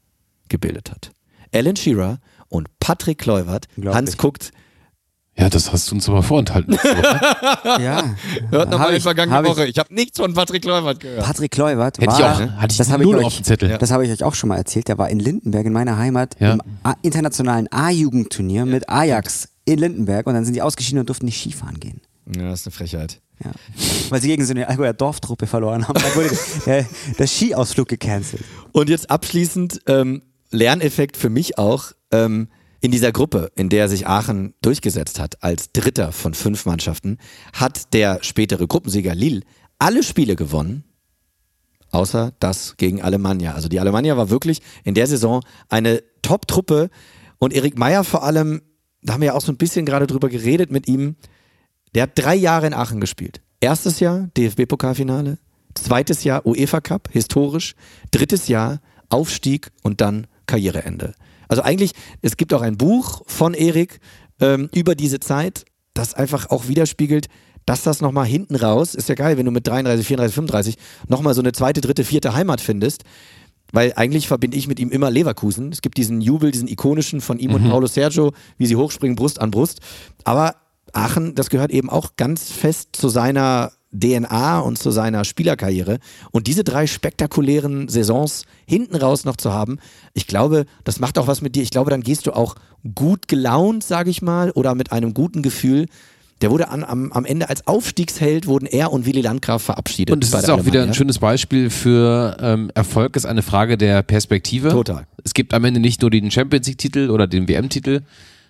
[0.49, 1.13] gebildet hat.
[1.55, 2.19] Alan Shearer
[2.49, 3.19] und Patrick.
[3.27, 3.95] Unglaublich.
[3.95, 4.53] Hans guckt,
[5.39, 6.79] Ja, das hast du uns aber vorenthalten.
[7.79, 8.15] Ja.
[8.51, 11.25] hört Hab ich- hab ich- Ich habe nichts von Patrick Kluivert gehört.
[11.25, 11.63] Patrick Hätte
[12.07, 12.57] war, ich auch, ne?
[12.61, 13.77] Hatte ich das habe null ich auf euch, dem Zettel.
[13.79, 14.89] Das habe ich euch auch schon mal erzählt.
[14.89, 16.55] Der war in Lindenberg, in meiner Heimat, Ja.
[16.55, 21.27] im A internationalen A-Jugendturnier mit Ajax in Lindenberg und dann sind die ausgeschieden und durften
[21.27, 22.01] nicht Skifahren gehen.
[22.35, 23.21] Ja, das ist eine Frechheit.
[23.45, 23.51] Ja.
[24.09, 26.01] Weil sie gegen so eine Allgäuer Dorftruppe verloren haben.
[26.01, 26.31] Dann wurde
[26.65, 26.87] der,
[27.19, 28.43] der Skiausflug gecancelt.
[28.73, 30.23] Und jetzt abschließend ähm,
[30.57, 32.49] Lerneffekt für mich auch ähm,
[32.81, 37.19] in dieser Gruppe, in der sich Aachen durchgesetzt hat als Dritter von fünf Mannschaften,
[37.53, 39.43] hat der spätere Gruppensieger Lille
[39.79, 40.85] alle Spiele gewonnen,
[41.91, 43.55] außer das gegen Alemannia.
[43.55, 46.91] Also die Alemannia war wirklich in der Saison eine Top-Truppe
[47.39, 48.63] Und Erik Meyer vor allem,
[49.03, 51.17] da haben wir ja auch so ein bisschen gerade drüber geredet mit ihm.
[51.95, 53.43] Der hat drei Jahre in Aachen gespielt.
[53.61, 55.39] Erstes Jahr DFB-Pokalfinale,
[55.75, 57.75] zweites Jahr UEFA Cup, historisch,
[58.11, 61.15] drittes Jahr Aufstieg und dann Karriereende.
[61.49, 61.93] Also eigentlich,
[62.23, 64.01] es gibt auch ein Buch von Erik
[64.41, 67.29] ähm, über diese Zeit, das einfach auch widerspiegelt,
[67.65, 70.77] dass das nochmal hinten raus, ist ja geil, wenn du mit 33, 34, 35
[71.09, 73.03] nochmal so eine zweite, dritte, vierte Heimat findest.
[73.73, 75.73] Weil eigentlich verbinde ich mit ihm immer Leverkusen.
[75.73, 79.41] Es gibt diesen Jubel, diesen ikonischen von ihm und Paulo Sergio, wie sie hochspringen, Brust
[79.41, 79.81] an Brust.
[80.23, 80.55] Aber
[80.93, 85.99] Aachen, das gehört eben auch ganz fest zu seiner DNA und zu seiner Spielerkarriere.
[86.31, 89.79] Und diese drei spektakulären Saisons hinten raus noch zu haben,
[90.15, 91.63] ich glaube, das macht auch was mit dir.
[91.63, 92.57] Ich glaube, dann gehst du auch
[92.95, 95.87] gut gelaunt, sage ich mal, oder mit einem guten Gefühl.
[96.43, 100.13] Der wurde an, am, am Ende als Aufstiegsheld wurden er und Willi Landgraf verabschiedet.
[100.13, 100.85] Und es ist auch wieder Alemannia.
[100.85, 104.69] ein schönes Beispiel für ähm, Erfolg ist eine Frage der Perspektive.
[104.69, 105.07] Total.
[105.25, 108.03] Es gibt am Ende nicht nur den Champions League-Titel oder den WM-Titel,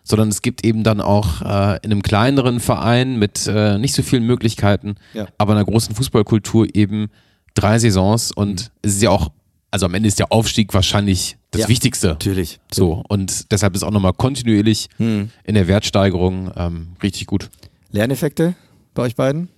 [0.09, 4.03] sondern es gibt eben dann auch äh, in einem kleineren Verein mit äh, nicht so
[4.03, 5.27] vielen Möglichkeiten, Ja.
[5.37, 7.09] aber einer großen Fußballkultur eben
[7.55, 9.31] drei Saisons und es ist ja auch,
[9.73, 12.09] also am Ende ist der Aufstieg wahrscheinlich das Ja, Wichtigste.
[12.09, 12.61] Natürlich.
[12.73, 15.31] So, und deshalb ist auch nochmal kontinuierlich Hm.
[15.45, 17.51] in der Wertsteigerung ähm, richtig gut.
[17.91, 18.55] Lerneffekte
[18.95, 19.49] bei euch beiden?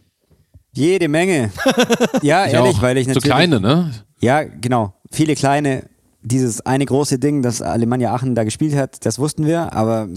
[0.73, 1.51] Jede Menge.
[2.23, 2.83] Ja, Ich ehrlich, auch.
[2.83, 3.31] weil ich so natürlich.
[3.35, 3.93] kleine, ne?
[4.21, 4.95] Ja, genau.
[5.11, 5.85] Viele kleine.
[6.31, 10.09] Dieses eine große Ding, das Alemannia Aachen da gespielt hat, das wussten wir, aber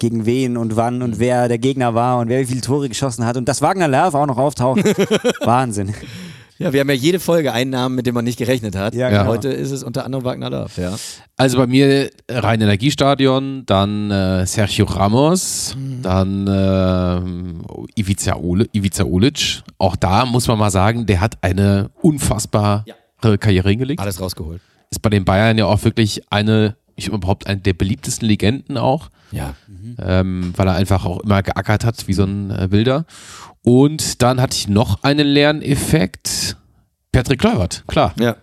[0.00, 3.24] gegen wen und wann und wer der Gegner war und wer wie viele Tore geschossen
[3.24, 4.80] hat und dass Wagner Lerv auch noch auftaucht.
[5.44, 5.94] Wahnsinn.
[6.58, 8.94] Ja, wir haben ja jede Folge einen Namen, mit dem man nicht gerechnet hat.
[8.94, 9.26] Ja, genau.
[9.26, 10.96] Heute ist es unter anderem Wagner Love, ja.
[11.36, 19.62] Also bei mir Rhein-Energiestadion, dann äh, Sergio Ramos, dann äh, Ivica, Ole, Ivica Olic.
[19.78, 22.84] Auch da muss man mal sagen, der hat eine unfassbare
[23.20, 24.00] Karriere hingelegt.
[24.00, 24.60] Alles rausgeholt.
[24.92, 29.08] Ist bei den Bayern ja auch wirklich eine, ich überhaupt eine der beliebtesten Legenden auch,
[29.32, 29.54] Ja.
[29.98, 33.06] ähm, weil er einfach auch immer geackert hat wie so ein äh, Wilder.
[33.62, 36.56] Und dann hatte ich noch einen Lerneffekt.
[37.10, 38.14] Patrick Kluivert, klar.
[38.20, 38.36] Ja.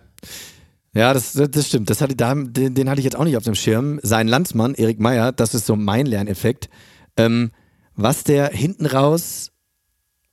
[0.92, 1.88] Ja, das, das stimmt.
[1.88, 4.00] Das hatte, den, den hatte ich jetzt auch nicht auf dem Schirm.
[4.02, 6.68] Sein Landsmann, Erik Meyer, das ist so mein Lerneffekt.
[7.16, 7.52] Ähm,
[7.94, 9.52] was der hinten raus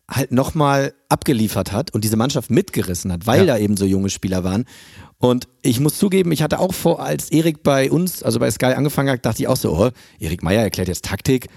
[0.10, 3.46] halt nochmal abgeliefert hat und diese Mannschaft mitgerissen hat, weil Ja.
[3.46, 4.66] da eben so junge Spieler waren.
[5.20, 8.68] Und ich muss zugeben, ich hatte auch vor, als Erik bei uns, also bei Sky
[8.68, 9.90] angefangen hat, dachte ich auch so, oh,
[10.20, 11.48] Erik Meyer erklärt jetzt Taktik.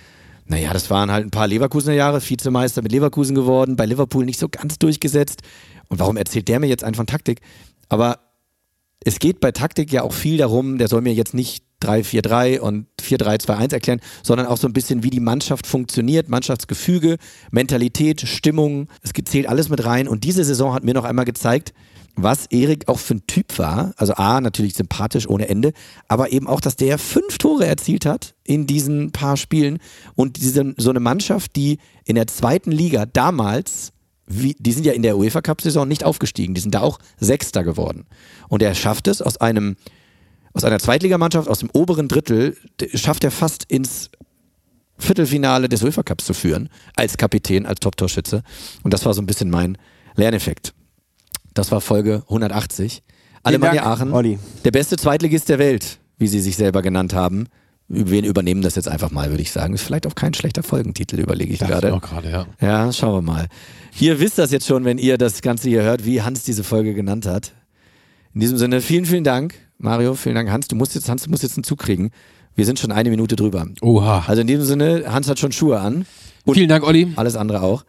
[0.46, 4.40] Naja, das waren halt ein paar Leverkusener Jahre, Vizemeister mit Leverkusen geworden, bei Liverpool nicht
[4.40, 5.42] so ganz durchgesetzt.
[5.88, 7.40] Und warum erzählt der mir jetzt einen von Taktik?
[7.88, 8.18] Aber
[9.04, 12.86] es geht bei Taktik ja auch viel darum, der soll mir jetzt nicht 3-4-3 und
[13.00, 17.16] 4-3-2-1 erklären, sondern auch so ein bisschen, wie die Mannschaft funktioniert, Mannschaftsgefüge,
[17.50, 18.88] Mentalität, Stimmung.
[19.02, 20.08] Es zählt alles mit rein.
[20.08, 21.72] Und diese Saison hat mir noch einmal gezeigt,
[22.16, 23.92] was Erik auch für ein Typ war.
[23.96, 25.72] Also A, natürlich sympathisch ohne Ende,
[26.08, 29.78] aber eben auch, dass der fünf Tore erzielt hat in diesen paar Spielen.
[30.14, 33.92] Und diese, so eine Mannschaft, die in der zweiten Liga damals
[34.30, 37.64] wie, die sind ja in der UEFA Cup-Saison nicht aufgestiegen, die sind da auch Sechster
[37.64, 38.06] geworden.
[38.48, 39.76] Und er schafft es aus einem,
[40.52, 42.56] aus einer Zweitligamannschaft, aus dem oberen Drittel,
[42.94, 44.10] schafft er fast ins
[44.98, 48.42] Viertelfinale des UEFA Cups zu führen, als Kapitän, als Top-Torschütze.
[48.84, 49.76] Und das war so ein bisschen mein
[50.14, 50.74] Lerneffekt.
[51.60, 53.02] Das war Folge 180.
[53.42, 54.38] Alemannia Dank, Aachen, Olli.
[54.64, 57.48] der beste Zweitligist der Welt, wie sie sich selber genannt haben.
[57.86, 59.74] Wir übernehmen das jetzt einfach mal, würde ich sagen.
[59.74, 61.92] Ist vielleicht auch kein schlechter Folgentitel, überlege ich Dachte gerade.
[61.92, 62.46] auch gerade, ja.
[62.62, 63.46] Ja, schauen wir mal.
[63.98, 66.94] Ihr wisst das jetzt schon, wenn ihr das Ganze hier hört, wie Hans diese Folge
[66.94, 67.52] genannt hat.
[68.32, 70.14] In diesem Sinne, vielen, vielen Dank, Mario.
[70.14, 70.66] Vielen Dank, Hans.
[70.66, 72.10] Du musst jetzt, Hans, du musst jetzt einen Zug kriegen.
[72.54, 73.66] Wir sind schon eine Minute drüber.
[73.82, 74.24] Oha.
[74.26, 76.06] Also in diesem Sinne, Hans hat schon Schuhe an.
[76.46, 77.12] Und Vielen Dank, Olli.
[77.16, 77.84] alles andere auch.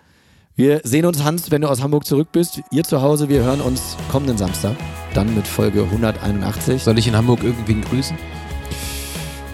[0.56, 2.62] Wir sehen uns, Hans, wenn du aus Hamburg zurück bist.
[2.72, 4.76] Ihr zu Hause, wir hören uns kommenden Samstag.
[5.14, 6.84] Dann mit Folge 181.
[6.84, 8.18] Soll ich in Hamburg irgendwen grüßen?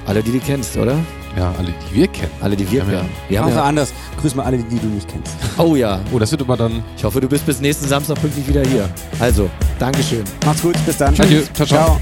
[0.05, 0.97] Alle, die du kennst, oder?
[1.37, 2.31] Ja, alle, die wir kennen.
[2.41, 2.97] Alle, die wir Ja, ja.
[2.99, 3.09] kennen.
[3.29, 3.93] Wir haben ja, anders.
[4.21, 5.35] Grüß mal alle, die du nicht kennst.
[5.57, 6.83] oh ja, Oh, das wird aber dann.
[6.97, 8.89] ich hoffe, du bist bis nächsten Samstag pünktlich wieder hier.
[9.19, 10.23] Also, Dankeschön.
[10.45, 11.13] Macht's gut, bis dann.
[11.19, 11.43] Adieu.
[11.53, 12.01] Ciao, ciao.